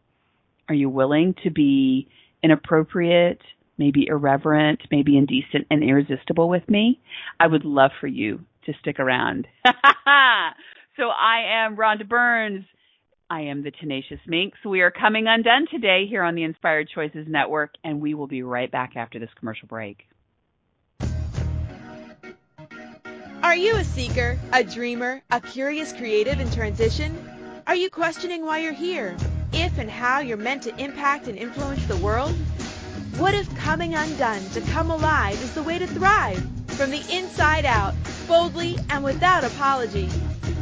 [0.69, 2.07] Are you willing to be
[2.43, 3.41] inappropriate,
[3.77, 6.99] maybe irreverent, maybe indecent and irresistible with me?
[7.39, 9.47] I would love for you to stick around.
[10.97, 12.65] so I am Rhonda Burns.
[13.29, 14.57] I am the Tenacious Minx.
[14.63, 18.43] We are coming undone today here on the Inspired Choices Network, and we will be
[18.43, 20.07] right back after this commercial break.
[23.43, 27.17] Are you a seeker, a dreamer, a curious creative in transition?
[27.67, 29.15] Are you questioning why you're here,
[29.53, 32.33] if and how you're meant to impact and influence the world?
[33.17, 37.65] What if coming undone to come alive is the way to thrive from the inside
[37.65, 37.93] out,
[38.27, 40.09] boldly and without apology?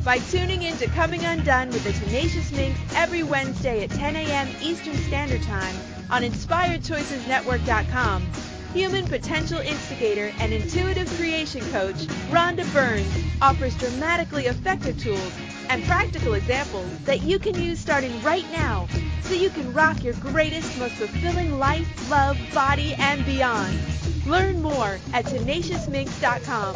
[0.03, 4.49] by tuning in to Coming Undone with the Tenacious Minx every Wednesday at 10 a.m.
[4.61, 5.73] Eastern Standard Time
[6.09, 8.27] on InspiredChoicesNetwork.com.
[8.73, 13.07] Human potential instigator and intuitive creation coach Rhonda Burns
[13.41, 15.31] offers dramatically effective tools
[15.69, 18.89] and practical examples that you can use starting right now
[19.21, 23.79] so you can rock your greatest, most fulfilling life, love, body, and beyond.
[24.25, 26.75] Learn more at tenaciousminx.com.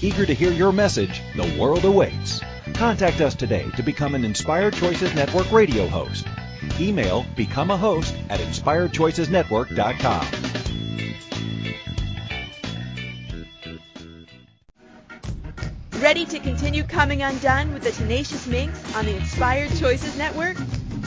[0.00, 2.40] Eager to hear your message, the world awaits.
[2.74, 6.24] Contact us today to become an Inspired Choices Network radio host.
[6.78, 10.26] Email become a host at inspiredchoicesnetwork.com.
[16.00, 20.56] Ready to continue coming undone with the Tenacious Minx on the Inspired Choices Network?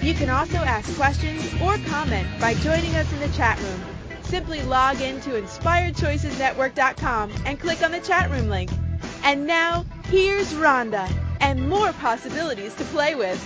[0.00, 3.80] You can also ask questions or comment by joining us in the chat room.
[4.22, 8.70] Simply log in to inspiredchoicesnetwork.com and click on the chat room link.
[9.24, 11.08] And now, here's Rhonda
[11.40, 13.38] and more possibilities to play with.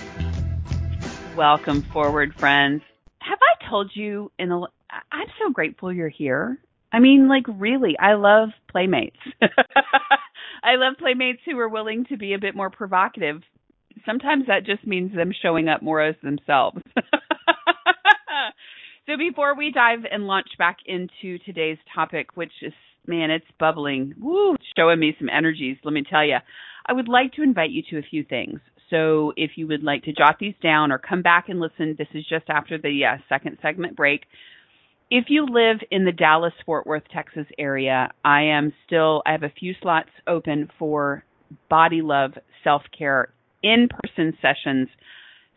[1.37, 2.83] Welcome forward, friends.
[3.21, 4.67] Have I told you in the
[5.13, 6.59] I'm so grateful you're here.
[6.93, 9.17] I mean, like really, I love playmates.
[9.43, 13.43] I love playmates who are willing to be a bit more provocative.
[14.05, 16.81] Sometimes that just means them showing up more as themselves.
[19.07, 22.73] so before we dive and launch back into today's topic, which is
[23.07, 25.77] man, it's bubbling, woo, showing me some energies.
[25.85, 26.39] Let me tell you,
[26.87, 28.61] I would like to invite you to a few things.
[28.91, 32.09] So if you would like to jot these down or come back and listen, this
[32.15, 34.23] is just after the uh, second segment break
[35.11, 39.45] if you live in the Dallas Fort Worth, Texas area, I am still I have
[39.45, 41.25] a few slots open for
[41.71, 42.33] body love
[42.65, 43.29] self-care
[43.63, 44.89] in-person sessions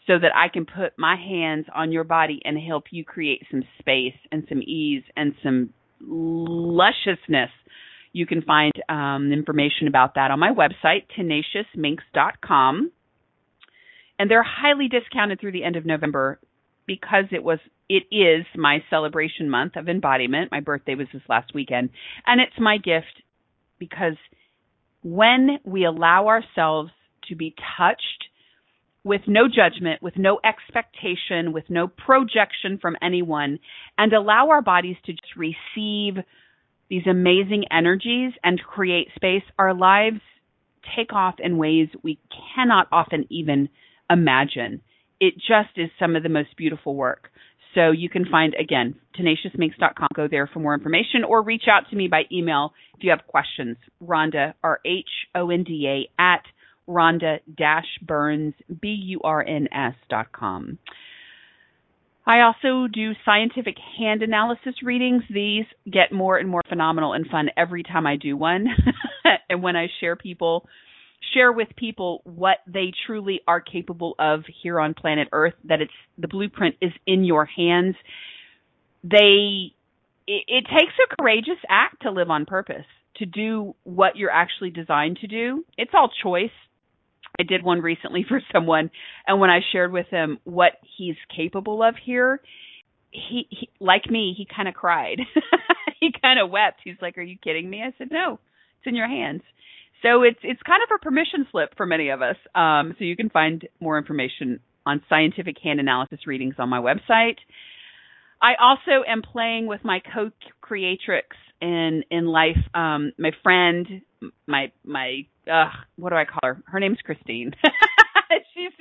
[0.06, 3.64] so that I can put my hands on your body and help you create some
[3.80, 7.50] space and some ease and some lusciousness.
[8.12, 12.92] You can find um, information about that on my website, tenaciousminx.com.
[14.20, 16.40] And they're highly discounted through the end of November
[16.86, 20.52] because it was it is my celebration month of embodiment.
[20.52, 21.90] My birthday was this last weekend,
[22.28, 23.24] and it's my gift
[23.80, 24.18] because
[25.02, 26.92] when we allow ourselves
[27.30, 28.26] to be touched
[29.04, 33.60] with no judgment, with no expectation, with no projection from anyone,
[33.98, 36.24] and allow our bodies to just receive
[36.90, 40.20] these amazing energies and create space, our lives
[40.98, 42.20] take off in ways we
[42.56, 43.70] cannot often even
[44.10, 44.82] imagine.
[45.20, 47.30] It just is some of the most beautiful work.
[47.76, 50.10] So you can find, again, tenaciousminx.com.
[50.16, 53.28] Go there for more information or reach out to me by email if you have
[53.28, 53.78] questions.
[54.04, 56.44] Rhonda, R H O N D A, at
[56.88, 60.80] Rhonda-Burns, B-U-R-N-S dot com.
[62.26, 65.24] I also do scientific hand analysis readings.
[65.34, 68.68] These get more and more phenomenal and fun every time I do one.
[69.50, 70.68] and when I share people
[71.34, 75.92] share with people what they truly are capable of here on planet Earth, that it's
[76.18, 77.96] the blueprint is in your hands.
[79.04, 79.74] They
[80.28, 82.86] it, it takes a courageous act to live on purpose,
[83.18, 85.66] to do what you're actually designed to do.
[85.78, 86.52] It's all choice.
[87.40, 88.92] I did one recently for someone,
[89.28, 92.42] and when I shared with him what he's capable of here,
[93.12, 95.20] he, he like me, he kind of cried.
[96.00, 96.82] he kind of wept.
[96.84, 98.40] He's like, "Are you kidding me?" I said, "No,
[98.78, 99.42] it's in your hands."
[100.02, 102.38] So it's it's kind of a permission slip for many of us.
[102.56, 107.38] Um, so you can find more information on scientific hand analysis readings on my website.
[108.42, 112.58] I also am playing with my co-creatrix in in life.
[112.74, 114.02] Um, my friend,
[114.48, 116.64] my my uh, what do I call her?
[116.66, 117.52] Her name's Christine.
[118.54, 118.72] she's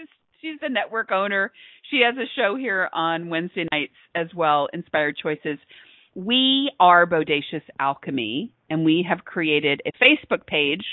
[0.40, 1.50] she's a network owner.
[1.90, 5.58] She has a show here on Wednesday nights as well, Inspired Choices.
[6.14, 10.84] We are Bodacious Alchemy, and we have created a Facebook page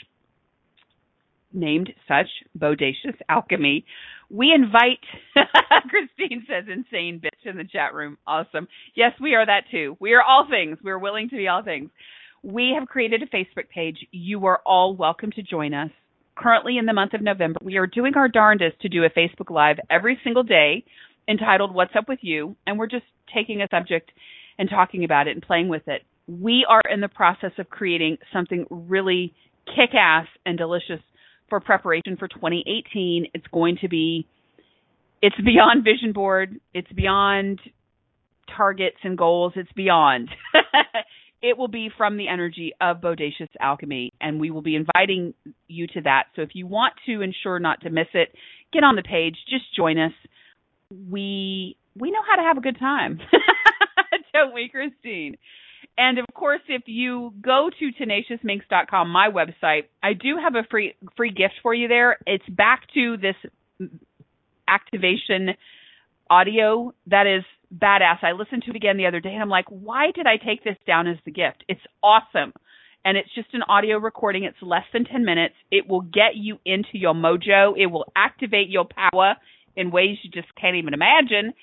[1.56, 2.28] named such,
[2.58, 3.86] Bodacious Alchemy.
[4.30, 5.00] We invite,
[5.90, 8.18] Christine says, insane bitch in the chat room.
[8.28, 8.68] Awesome.
[8.96, 9.98] Yes, we are that too.
[10.00, 10.78] We are all things.
[10.84, 11.90] We're willing to be all things.
[12.44, 13.98] We have created a Facebook page.
[14.12, 15.90] You are all welcome to join us.
[16.36, 19.50] Currently, in the month of November, we are doing our darndest to do a Facebook
[19.50, 20.84] Live every single day
[21.30, 22.56] entitled What's Up With You?
[22.68, 24.12] And we're just taking a subject
[24.60, 26.04] and talking about it and playing with it.
[26.28, 29.34] We are in the process of creating something really
[29.66, 31.02] kick ass and delicious
[31.50, 33.28] for preparation for 2018.
[33.34, 34.28] It's going to be,
[35.22, 36.60] it's beyond vision board.
[36.74, 37.60] It's beyond
[38.56, 39.54] targets and goals.
[39.56, 40.30] It's beyond.
[41.42, 45.34] it will be from the energy of Bodacious Alchemy, and we will be inviting
[45.68, 46.26] you to that.
[46.36, 48.34] So if you want to ensure not to miss it,
[48.74, 49.36] get on the page.
[49.50, 50.14] Just join us.
[50.90, 53.20] We we know how to have a good time,
[54.34, 55.38] don't we, Christine?
[55.98, 60.96] And of course, if you go to tenaciousminx.com, my website, I do have a free
[61.16, 62.18] free gift for you there.
[62.26, 63.90] It's back to this
[64.68, 65.52] activation
[66.30, 67.44] audio that is
[67.74, 68.24] badass.
[68.24, 70.64] I listened to it again the other day and I'm like, why did I take
[70.64, 71.64] this down as the gift?
[71.68, 72.54] It's awesome.
[73.04, 74.44] And it's just an audio recording.
[74.44, 75.54] It's less than 10 minutes.
[75.70, 77.74] It will get you into your mojo.
[77.78, 79.36] It will activate your power
[79.76, 81.54] in ways you just can't even imagine.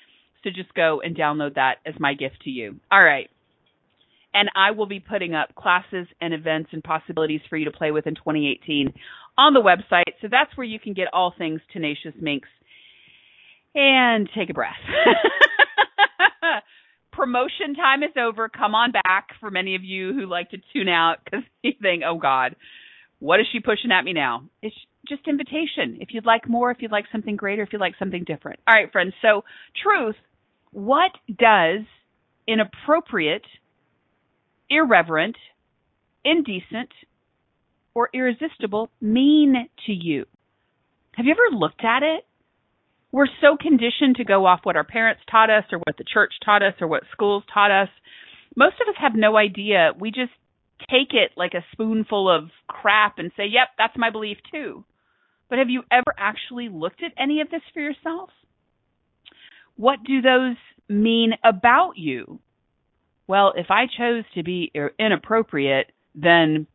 [0.43, 2.79] So just go and download that as my gift to you.
[2.91, 3.29] All right.
[4.33, 7.91] And I will be putting up classes and events and possibilities for you to play
[7.91, 8.93] with in 2018
[9.37, 10.13] on the website.
[10.21, 12.47] So that's where you can get all things Tenacious Minx.
[13.75, 14.73] And take a breath.
[17.11, 18.49] Promotion time is over.
[18.49, 22.03] Come on back for many of you who like to tune out because you think,
[22.05, 22.55] oh God,
[23.19, 24.43] what is she pushing at me now?
[24.61, 24.75] It's
[25.07, 25.97] just invitation.
[26.01, 28.59] If you'd like more, if you'd like something greater, if you'd like something different.
[28.67, 29.13] All right, friends.
[29.21, 29.43] So,
[29.81, 30.15] truth,
[30.71, 31.81] what does
[32.47, 33.45] inappropriate
[34.73, 35.35] irreverent,
[36.25, 36.89] indecent,
[37.93, 40.25] or irresistible mean to you?
[41.13, 42.25] Have you ever looked at it?
[43.11, 46.33] We're so conditioned to go off what our parents taught us or what the church
[46.43, 47.89] taught us or what schools taught us.
[48.55, 49.91] Most of us have no idea.
[49.99, 50.31] We just
[50.89, 54.83] take it like a spoonful of crap and say, yep, that's my belief too.
[55.49, 58.31] But have you ever actually looked at any of this for yourself?
[59.75, 60.55] What do those
[60.89, 62.39] mean about you?
[63.27, 66.67] Well, if I chose to be inappropriate, then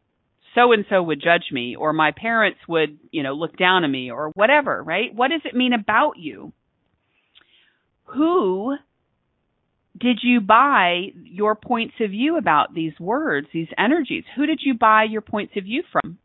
[0.54, 3.90] so and so would judge me or my parents would, you know, look down on
[3.90, 5.14] me or whatever, right?
[5.14, 6.52] What does it mean about you?
[8.14, 8.76] Who
[9.98, 14.24] did you buy your points of view about these words, these energies?
[14.36, 16.18] Who did you buy your points of view from?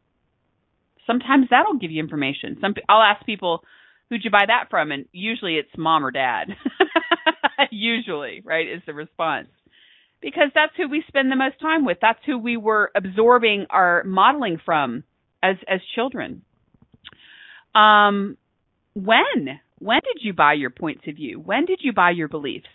[1.06, 2.58] Sometimes that'll give you information.
[2.62, 3.64] Some I'll ask people,
[4.10, 4.92] who'd you buy that from?
[4.92, 6.56] And usually it's mom or dad.
[7.72, 9.48] usually, right, is the response
[10.24, 12.00] because that's who we spend the most time with.
[12.02, 15.04] That's who we were absorbing our modeling from
[15.44, 16.42] as as children.
[17.76, 18.38] Um,
[18.96, 21.40] when When did you buy your points of view?
[21.40, 22.68] When did you buy your beliefs?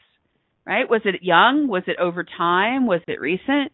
[0.66, 0.88] Right?
[0.88, 1.68] Was it young?
[1.68, 2.86] Was it over time?
[2.86, 3.72] Was it recent?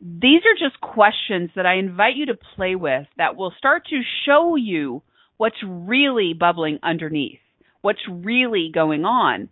[0.00, 4.00] These are just questions that I invite you to play with that will start to
[4.24, 5.02] show you
[5.36, 7.40] what's really bubbling underneath,
[7.80, 9.48] what's really going on.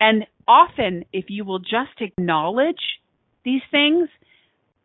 [0.00, 3.00] And often, if you will just acknowledge
[3.44, 4.08] these things,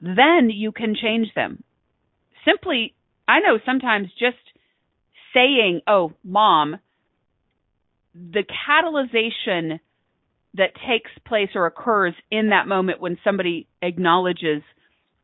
[0.02, 1.64] then you can change them.
[2.46, 2.94] Simply,
[3.28, 4.38] I know sometimes just
[5.34, 6.78] saying, oh, mom,
[8.14, 9.80] the catalyzation
[10.56, 14.64] that takes place or occurs in that moment when somebody acknowledges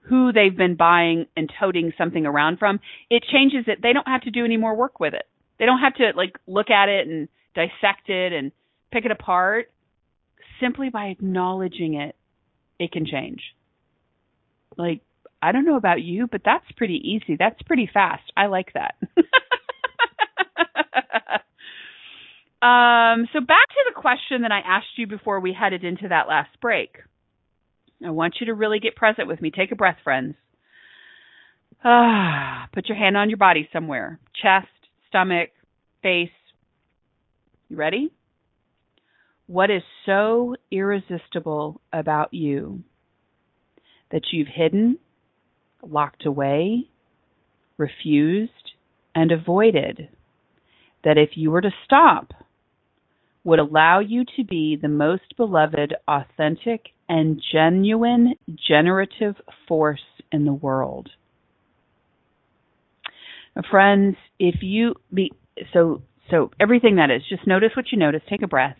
[0.02, 2.80] who they've been buying and toting something around from,
[3.10, 3.80] it changes it.
[3.82, 5.26] They don't have to do any more work with it.
[5.58, 8.52] They don't have to like look at it and dissect it and
[8.92, 9.72] pick it apart.
[10.60, 12.16] Simply by acknowledging it,
[12.80, 13.42] it can change.
[14.78, 15.02] Like,
[15.42, 17.36] I don't know about you, but that's pretty easy.
[17.38, 18.24] That's pretty fast.
[18.36, 18.96] I like that.
[22.66, 26.28] um, so back to the question that I asked you before we headed into that
[26.28, 26.98] last break.
[28.06, 29.52] I want you to really get present with me.
[29.52, 30.36] Take a breath, friends.
[31.84, 34.20] Ah, put your hand on your body somewhere.
[34.42, 34.68] Chest,
[35.08, 35.50] stomach,
[36.02, 36.30] face.
[37.70, 38.12] You ready?
[39.48, 42.84] What is so irresistible about you
[44.12, 44.98] that you've hidden,
[45.84, 46.90] locked away,
[47.78, 48.52] refused,
[49.14, 50.10] and avoided
[51.04, 52.32] that if you were to stop,
[53.44, 58.34] would allow you to be the most beloved, authentic, and genuine
[58.68, 59.36] generative
[59.68, 61.10] force in the world.
[63.70, 65.32] Friends, if you be
[65.72, 68.78] so so everything that is, just notice what you notice, take a breath.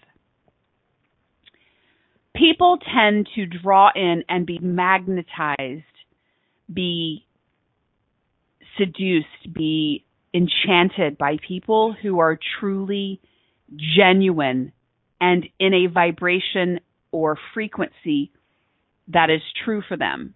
[2.36, 5.84] People tend to draw in and be magnetized,
[6.72, 7.26] be
[8.78, 13.22] seduced, be enchanted by people who are truly
[13.98, 14.74] genuine
[15.22, 16.80] and in a vibration
[17.12, 18.32] or frequency
[19.08, 20.34] that is true for them.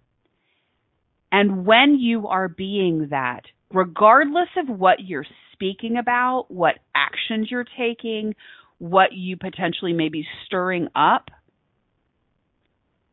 [1.30, 3.42] And when you are being that,
[3.72, 8.34] regardless of what you're speaking about, what actions you're taking,
[8.78, 11.30] what you potentially may be stirring up,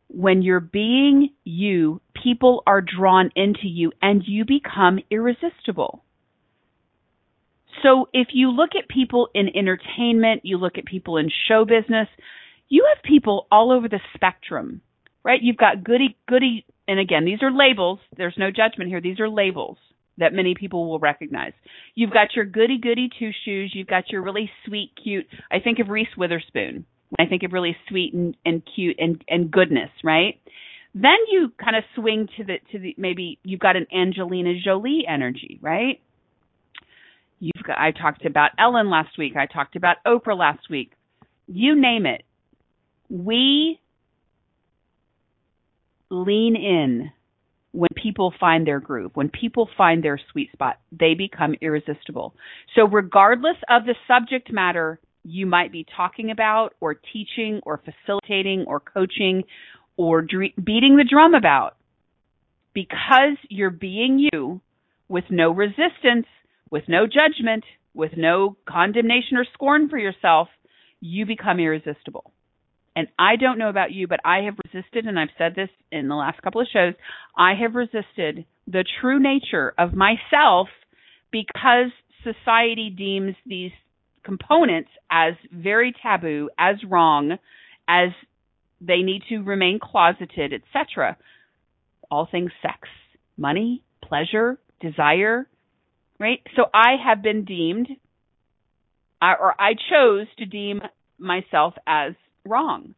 [0.10, 6.04] when you're being you, people are drawn into you and you become irresistible.
[7.84, 12.08] So if you look at people in entertainment, you look at people in show business,
[12.70, 14.82] you have people all over the spectrum,
[15.24, 15.40] right?
[15.42, 18.00] You've got goody goody and again, these are labels.
[18.16, 19.02] There's no judgment here.
[19.02, 19.78] These are labels
[20.18, 21.54] that many people will recognize.
[21.96, 23.72] You've got your goody goody two shoes.
[23.76, 25.28] You've got your really sweet, cute.
[25.52, 26.86] I think of Reese Witherspoon.
[27.20, 30.40] I think of really sweet and, and cute and, and goodness, right?
[30.94, 35.06] Then you kind of swing to the to the maybe you've got an Angelina Jolie
[35.08, 36.02] energy, right?
[37.40, 39.34] You've got I talked about Ellen last week.
[39.38, 40.92] I talked about Oprah last week.
[41.48, 42.24] You name it.
[43.10, 43.80] We
[46.10, 47.12] lean in
[47.72, 52.34] when people find their groove, when people find their sweet spot, they become irresistible.
[52.76, 58.64] So, regardless of the subject matter you might be talking about, or teaching, or facilitating,
[58.66, 59.44] or coaching,
[59.98, 61.76] or dre- beating the drum about,
[62.74, 64.62] because you're being you
[65.10, 66.28] with no resistance,
[66.72, 67.64] with no judgment,
[67.94, 70.48] with no condemnation or scorn for yourself,
[71.02, 72.32] you become irresistible.
[72.96, 76.08] And I don't know about you, but I have resisted, and I've said this in
[76.08, 76.94] the last couple of shows,
[77.38, 80.68] I have resisted the true nature of myself
[81.32, 81.92] because
[82.24, 83.72] society deems these
[84.28, 87.38] components as very taboo, as wrong,
[87.88, 88.10] as
[88.82, 91.16] they need to remain closeted, etc.
[92.12, 92.90] All things sex,
[93.38, 95.48] money, pleasure, desire,
[96.20, 96.42] right?
[96.58, 97.88] So I have been deemed,
[99.22, 100.82] or I chose to deem
[101.18, 102.12] myself as
[102.46, 102.96] wrong.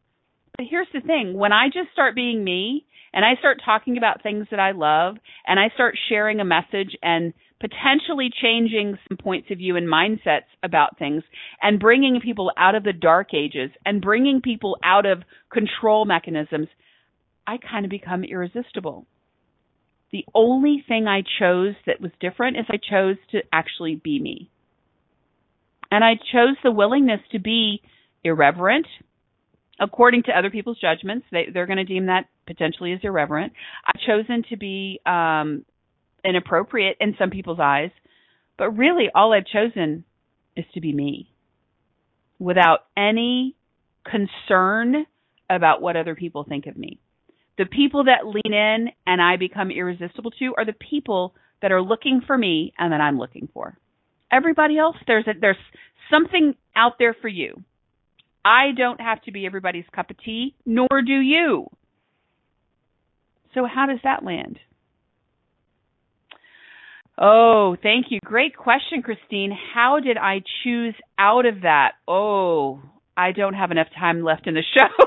[0.57, 4.23] But here's the thing when I just start being me and I start talking about
[4.23, 9.49] things that I love and I start sharing a message and potentially changing some points
[9.51, 11.23] of view and mindsets about things
[11.61, 16.67] and bringing people out of the dark ages and bringing people out of control mechanisms,
[17.45, 19.05] I kind of become irresistible.
[20.11, 24.49] The only thing I chose that was different is I chose to actually be me.
[25.91, 27.81] And I chose the willingness to be
[28.23, 28.87] irreverent,
[29.79, 33.53] according to other people's judgments, they, they're going to deem that potentially as irreverent.
[33.85, 35.65] I've chosen to be um,
[36.23, 37.91] inappropriate in some people's eyes,
[38.57, 40.03] but really all I've chosen
[40.55, 41.31] is to be me
[42.37, 43.55] without any
[44.03, 45.05] concern
[45.49, 46.99] about what other people think of me.
[47.57, 51.81] The people that lean in and I become irresistible to are the people that are
[51.81, 53.77] looking for me and that I'm looking for.
[54.31, 55.57] Everybody else, there's a, there's
[56.09, 57.63] something out there for you.
[58.45, 61.67] I don't have to be everybody's cup of tea, nor do you.
[63.53, 64.59] So, how does that land?
[67.21, 68.19] Oh, thank you.
[68.23, 69.51] Great question, Christine.
[69.73, 71.93] How did I choose out of that?
[72.07, 72.81] Oh,
[73.17, 74.87] I don't have enough time left in the show.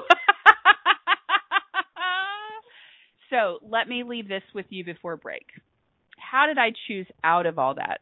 [3.31, 5.47] so, let me leave this with you before break.
[6.19, 8.01] How did I choose out of all that?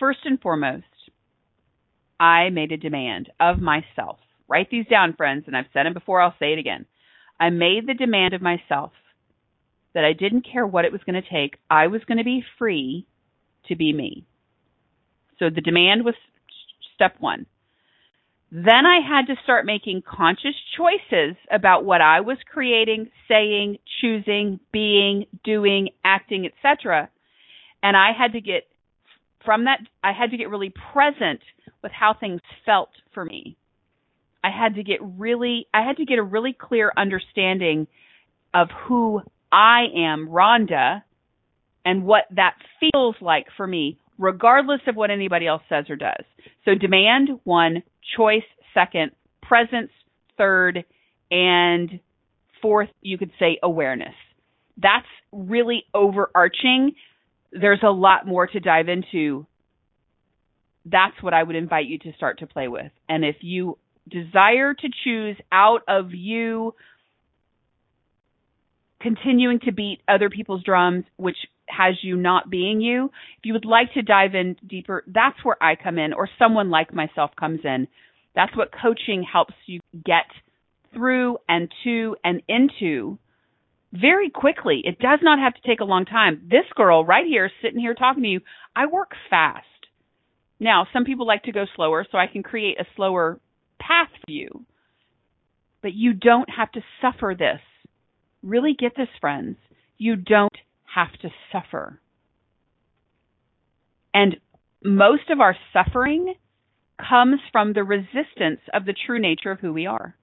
[0.00, 0.84] First and foremost,
[2.18, 4.18] I made a demand of myself.
[4.48, 6.86] Write these down, friends, and I've said them before, I'll say it again.
[7.38, 8.92] I made the demand of myself
[9.96, 11.56] that I didn't care what it was going to take.
[11.70, 13.06] I was going to be free
[13.68, 14.26] to be me.
[15.38, 16.14] So the demand was
[16.94, 17.46] step one.
[18.52, 24.60] Then I had to start making conscious choices about what I was creating, saying, choosing,
[24.70, 27.08] being, doing, acting, etc.
[27.82, 28.64] And I had to get
[29.46, 31.40] from that I had to get really present
[31.82, 33.56] with how things felt for me.
[34.44, 37.86] I had to get really I had to get a really clear understanding
[38.52, 39.22] of who
[39.56, 41.02] I am, Rhonda,
[41.82, 46.24] and what that feels like for me, regardless of what anybody else says or does.
[46.66, 47.82] So demand one,
[48.18, 48.42] choice
[48.74, 49.90] second, presence
[50.36, 50.84] third,
[51.30, 52.00] and
[52.60, 54.14] fourth, you could say awareness.
[54.76, 56.92] That's really overarching.
[57.50, 59.46] There's a lot more to dive into
[60.84, 62.92] that's what I would invite you to start to play with.
[63.08, 63.78] And if you
[64.08, 66.74] desire to choose out of you
[69.06, 71.36] continuing to beat other people's drums, which
[71.68, 73.04] has you not being you,
[73.38, 76.70] if you would like to dive in deeper, that's where I come in, or someone
[76.70, 77.86] like myself comes in.
[78.34, 80.26] That's what coaching helps you get
[80.92, 83.18] through and to and into
[83.92, 84.82] very quickly.
[84.82, 86.42] It does not have to take a long time.
[86.50, 88.40] This girl right here, sitting here talking to you,
[88.74, 89.66] I work fast.
[90.58, 93.38] Now, some people like to go slower, so I can create a slower
[93.78, 94.64] path for you.
[95.80, 97.60] But you don't have to suffer this.
[98.46, 99.56] Really get this, friends.
[99.98, 100.56] You don't
[100.94, 102.00] have to suffer.
[104.14, 104.36] And
[104.82, 106.34] most of our suffering
[106.98, 110.14] comes from the resistance of the true nature of who we are.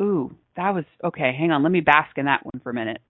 [0.00, 1.32] Ooh, that was okay.
[1.38, 1.62] Hang on.
[1.62, 3.02] Let me bask in that one for a minute.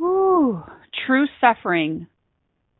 [0.00, 0.62] Ooh,
[1.06, 2.06] True suffering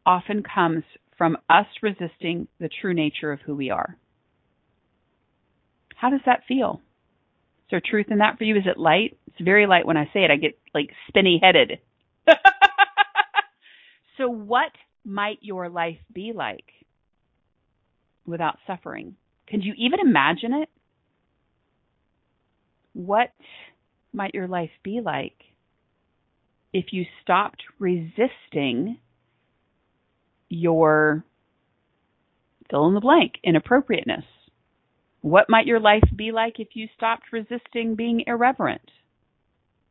[0.05, 0.85] often comes
[1.17, 3.97] from us resisting the true nature of who we are.
[5.97, 6.81] How does that feel?
[7.69, 8.57] Is there truth in that for you?
[8.57, 9.19] Is it light?
[9.27, 10.31] It's very light when I say it.
[10.31, 11.79] I get like spinny headed.
[14.17, 14.73] so, what
[15.05, 16.65] might your life be like
[18.27, 19.17] without suffering?
[19.47, 20.69] Can you even imagine it?
[22.95, 23.33] What
[24.13, 25.37] might your life be like
[26.73, 28.99] if you stopped resisting
[30.49, 31.25] your
[32.71, 34.25] fill in the blank inappropriateness.
[35.29, 38.91] What might your life be like if you stopped resisting being irreverent?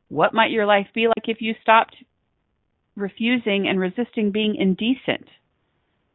[0.10, 1.96] What might your life be like if you stopped
[2.96, 5.28] refusing and resisting being indecent?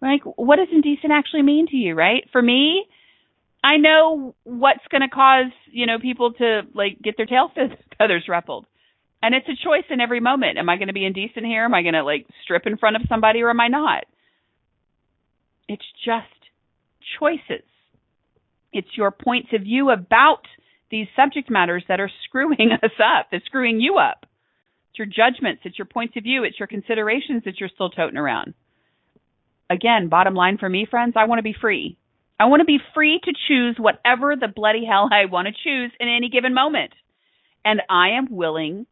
[0.00, 2.24] Like, what does indecent actually mean to you, right?
[2.32, 2.84] For me,
[3.62, 7.48] I know what's going to cause, you know, people to like get their tail
[7.98, 8.66] feathers ruffled.
[9.22, 10.58] And it's a choice in every moment.
[10.58, 11.64] Am I going to be indecent here?
[11.64, 14.02] Am I going to like strip in front of somebody or am I not?
[15.68, 16.26] It's just
[17.20, 17.62] choices.
[18.72, 20.42] It's your points of view about
[20.90, 24.26] these subject matters that are screwing us up, that's screwing you up.
[24.90, 28.18] It's your judgments, it's your points of view, it's your considerations that you're still toting
[28.18, 28.54] around.
[29.70, 31.96] Again, bottom line for me, friends, I want to be free.
[32.38, 35.92] I want to be free to choose whatever the bloody hell I want to choose
[36.00, 36.92] in any given moment.
[37.64, 38.86] And I am willing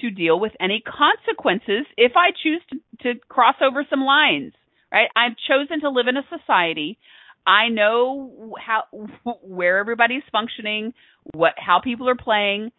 [0.00, 4.54] to deal with any consequences if I choose to, to cross over some lines
[4.92, 5.08] right?
[5.14, 6.98] I've chosen to live in a society.
[7.46, 8.84] I know how
[9.42, 10.92] where everybody's functioning,
[11.34, 12.72] what how people are playing.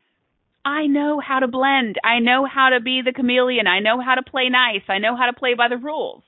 [0.65, 1.95] I know how to blend.
[2.03, 3.65] I know how to be the chameleon.
[3.65, 4.83] I know how to play nice.
[4.89, 6.23] I know how to play by the rules.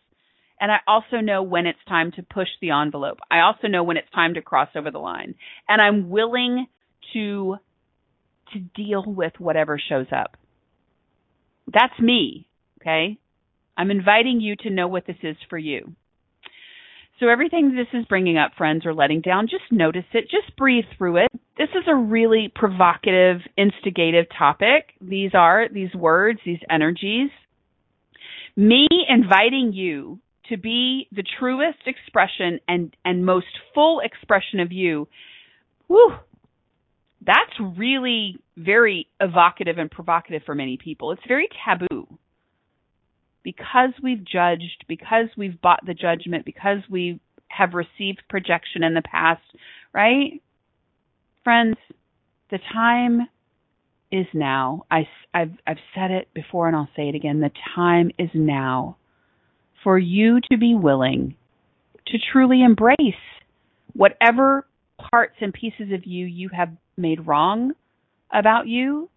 [0.60, 3.20] And I also know when it's time to push the envelope.
[3.30, 5.36] I also know when it's time to cross over the line.
[5.68, 6.68] And I'm willing
[7.14, 7.58] to
[8.54, 10.38] to deal with whatever shows up.
[11.72, 12.48] That's me,
[12.82, 13.18] okay?
[13.78, 15.96] I'm inviting you to know what this is for you.
[17.22, 20.86] So, everything this is bringing up, friends, or letting down, just notice it, just breathe
[20.98, 21.28] through it.
[21.56, 24.94] This is a really provocative, instigative topic.
[25.00, 27.30] These are, these words, these energies.
[28.56, 30.18] Me inviting you
[30.50, 33.46] to be the truest expression and, and most
[33.76, 35.08] full expression of you,
[35.86, 36.14] whew,
[37.24, 41.12] that's really very evocative and provocative for many people.
[41.12, 42.08] It's very taboo
[43.44, 49.02] because we've judged, because we've bought the judgment, because we have received projection in the
[49.02, 49.42] past,
[49.94, 50.42] right?
[51.44, 51.78] Friends,
[52.50, 53.28] the time
[54.12, 54.86] is now.
[54.92, 57.40] I, have I've said it before and I'll say it again.
[57.40, 58.98] The time is now
[59.84, 61.36] for you to be willing
[62.08, 62.98] to truly embrace
[63.94, 64.66] whatever
[65.12, 67.74] parts and pieces of you you have made wrong
[68.32, 69.10] about you.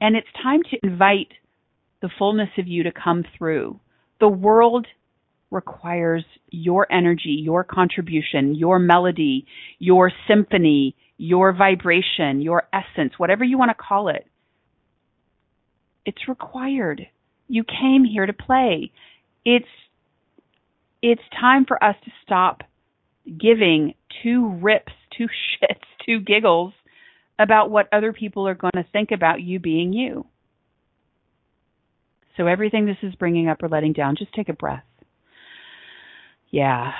[0.00, 1.28] And it's time to invite
[2.02, 3.80] the fullness of you to come through.
[4.20, 4.86] The world
[5.50, 9.46] requires your energy, your contribution, your melody,
[9.78, 14.26] your symphony, your vibration, your essence, whatever you want to call it.
[16.04, 17.06] It's required.
[17.48, 18.90] You came here to play.
[19.44, 19.66] It's
[21.00, 22.62] it's time for us to stop
[23.26, 25.26] giving two rips, two
[25.62, 26.72] shits, two giggles
[27.38, 30.26] about what other people are going to think about you being you.
[32.36, 34.84] So everything this is bringing up or letting down, just take a breath.
[36.50, 36.92] Yeah.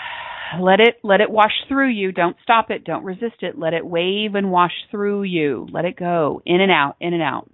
[0.61, 2.13] Let it let it wash through you.
[2.13, 2.85] Don't stop it.
[2.85, 3.59] Don't resist it.
[3.59, 5.67] Let it wave and wash through you.
[5.73, 7.49] Let it go in and out, in and out.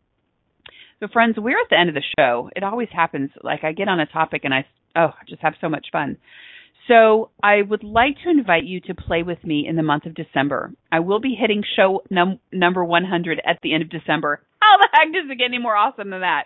[1.00, 2.50] So friends, we're at the end of the show.
[2.56, 3.30] It always happens.
[3.42, 4.66] Like I get on a topic and I
[4.96, 6.16] oh, I just have so much fun.
[6.88, 10.14] So I would like to invite you to play with me in the month of
[10.14, 10.72] December.
[10.90, 14.40] I will be hitting show num- number 100 at the end of December.
[14.60, 16.44] How the heck does it get any more awesome than that?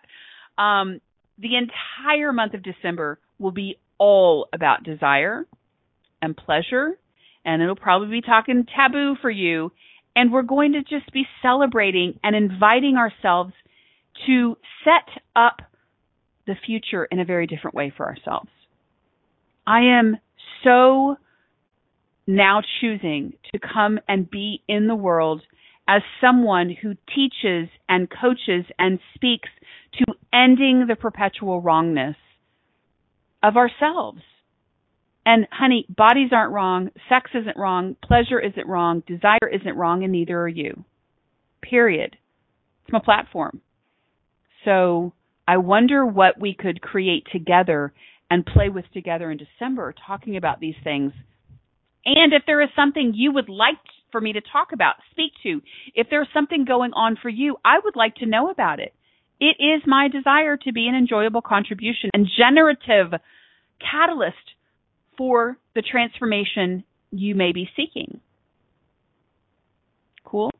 [0.60, 1.00] Um,
[1.38, 5.46] the entire month of December will be all about desire
[6.20, 6.98] and pleasure,
[7.44, 9.72] and it'll probably be talking taboo for you.
[10.14, 13.54] And we're going to just be celebrating and inviting ourselves
[14.26, 15.62] to set up
[16.46, 18.50] the future in a very different way for ourselves.
[19.66, 20.18] I am
[20.64, 21.16] so
[22.26, 25.42] now choosing to come and be in the world
[25.92, 29.50] as someone who teaches and coaches and speaks
[29.92, 32.16] to ending the perpetual wrongness
[33.42, 34.22] of ourselves.
[35.26, 40.12] And honey, bodies aren't wrong, sex isn't wrong, pleasure isn't wrong, desire isn't wrong, and
[40.12, 40.84] neither are you.
[41.60, 42.16] Period.
[42.84, 43.60] It's my platform.
[44.64, 45.12] So
[45.46, 47.92] I wonder what we could create together
[48.30, 51.12] and play with together in December, talking about these things.
[52.06, 53.76] And if there is something you would like
[54.12, 55.60] for me to talk about, speak to,
[55.94, 58.94] if there's something going on for you, I would like to know about it.
[59.40, 63.18] It is my desire to be an enjoyable contribution and generative
[63.80, 64.36] catalyst
[65.18, 68.20] for the transformation you may be seeking.
[70.24, 70.50] Cool?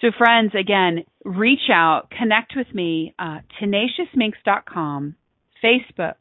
[0.00, 5.16] So, friends, again, reach out, connect with me, uh, tenaciousminx.com
[5.64, 6.16] Facebook,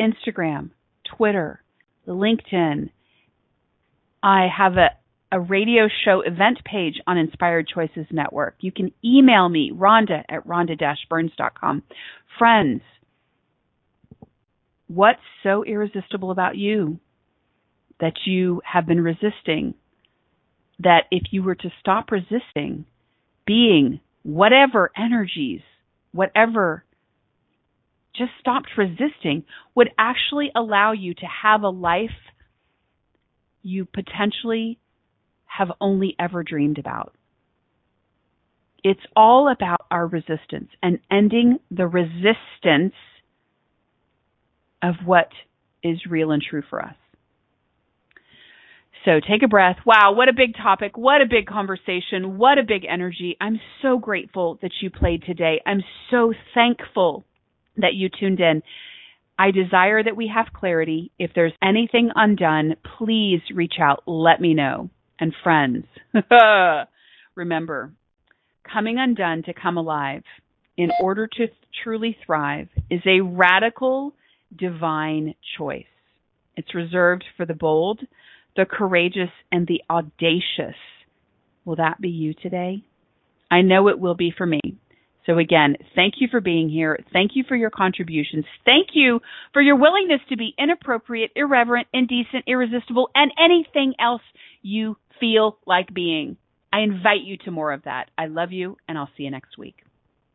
[0.00, 0.70] Instagram,
[1.04, 1.62] Twitter,
[2.08, 2.90] LinkedIn.
[4.22, 4.90] I have a,
[5.32, 8.56] a radio show event page on Inspired Choices Network.
[8.60, 11.82] You can email me, Rhonda at rhonda-burns.com.
[12.38, 12.82] Friends,
[14.88, 16.98] what's so irresistible about you
[18.00, 19.74] that you have been resisting?
[20.80, 22.86] That if you were to stop resisting,
[23.46, 25.60] being whatever energies,
[26.12, 26.84] whatever
[28.16, 29.44] just stopped resisting
[29.74, 32.10] would actually allow you to have a life
[33.62, 34.78] you potentially
[35.46, 37.14] have only ever dreamed about.
[38.82, 42.94] It's all about our resistance and ending the resistance
[44.82, 45.28] of what
[45.82, 46.94] is real and true for us.
[49.04, 49.76] So take a breath.
[49.86, 50.96] Wow, what a big topic.
[50.96, 52.36] What a big conversation.
[52.36, 53.36] What a big energy.
[53.40, 55.60] I'm so grateful that you played today.
[55.64, 57.24] I'm so thankful
[57.76, 58.62] that you tuned in.
[59.40, 61.12] I desire that we have clarity.
[61.18, 64.02] If there's anything undone, please reach out.
[64.06, 64.90] Let me know.
[65.18, 65.86] And friends,
[67.34, 67.90] remember,
[68.70, 70.24] coming undone to come alive
[70.76, 71.46] in order to
[71.82, 74.12] truly thrive is a radical
[74.54, 75.84] divine choice.
[76.54, 78.00] It's reserved for the bold,
[78.56, 80.76] the courageous, and the audacious.
[81.64, 82.84] Will that be you today?
[83.50, 84.60] I know it will be for me.
[85.30, 86.98] So again, thank you for being here.
[87.12, 88.44] Thank you for your contributions.
[88.64, 89.20] Thank you
[89.52, 94.22] for your willingness to be inappropriate, irreverent, indecent, irresistible, and anything else
[94.62, 96.36] you feel like being.
[96.72, 98.10] I invite you to more of that.
[98.18, 99.84] I love you, and I'll see you next week.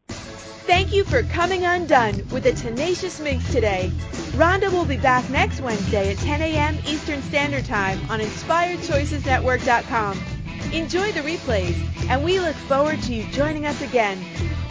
[0.08, 3.92] Thank you for coming undone with the Tenacious Minx today.
[4.38, 6.78] Rhonda will be back next Wednesday at 10 a.m.
[6.86, 10.35] Eastern Standard Time on InspiredChoicesNetwork.com.
[10.74, 11.76] Enjoy the replays,
[12.10, 14.24] and we look forward to you joining us again.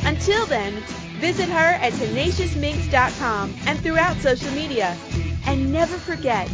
[0.04, 0.74] Until then,
[1.18, 4.96] visit her at tenaciousminx.com and throughout social media.
[5.46, 6.50] And never forget,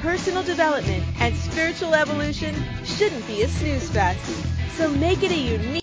[0.00, 4.24] personal development and spiritual evolution shouldn't be a snooze fest.
[4.76, 5.82] So make it a unique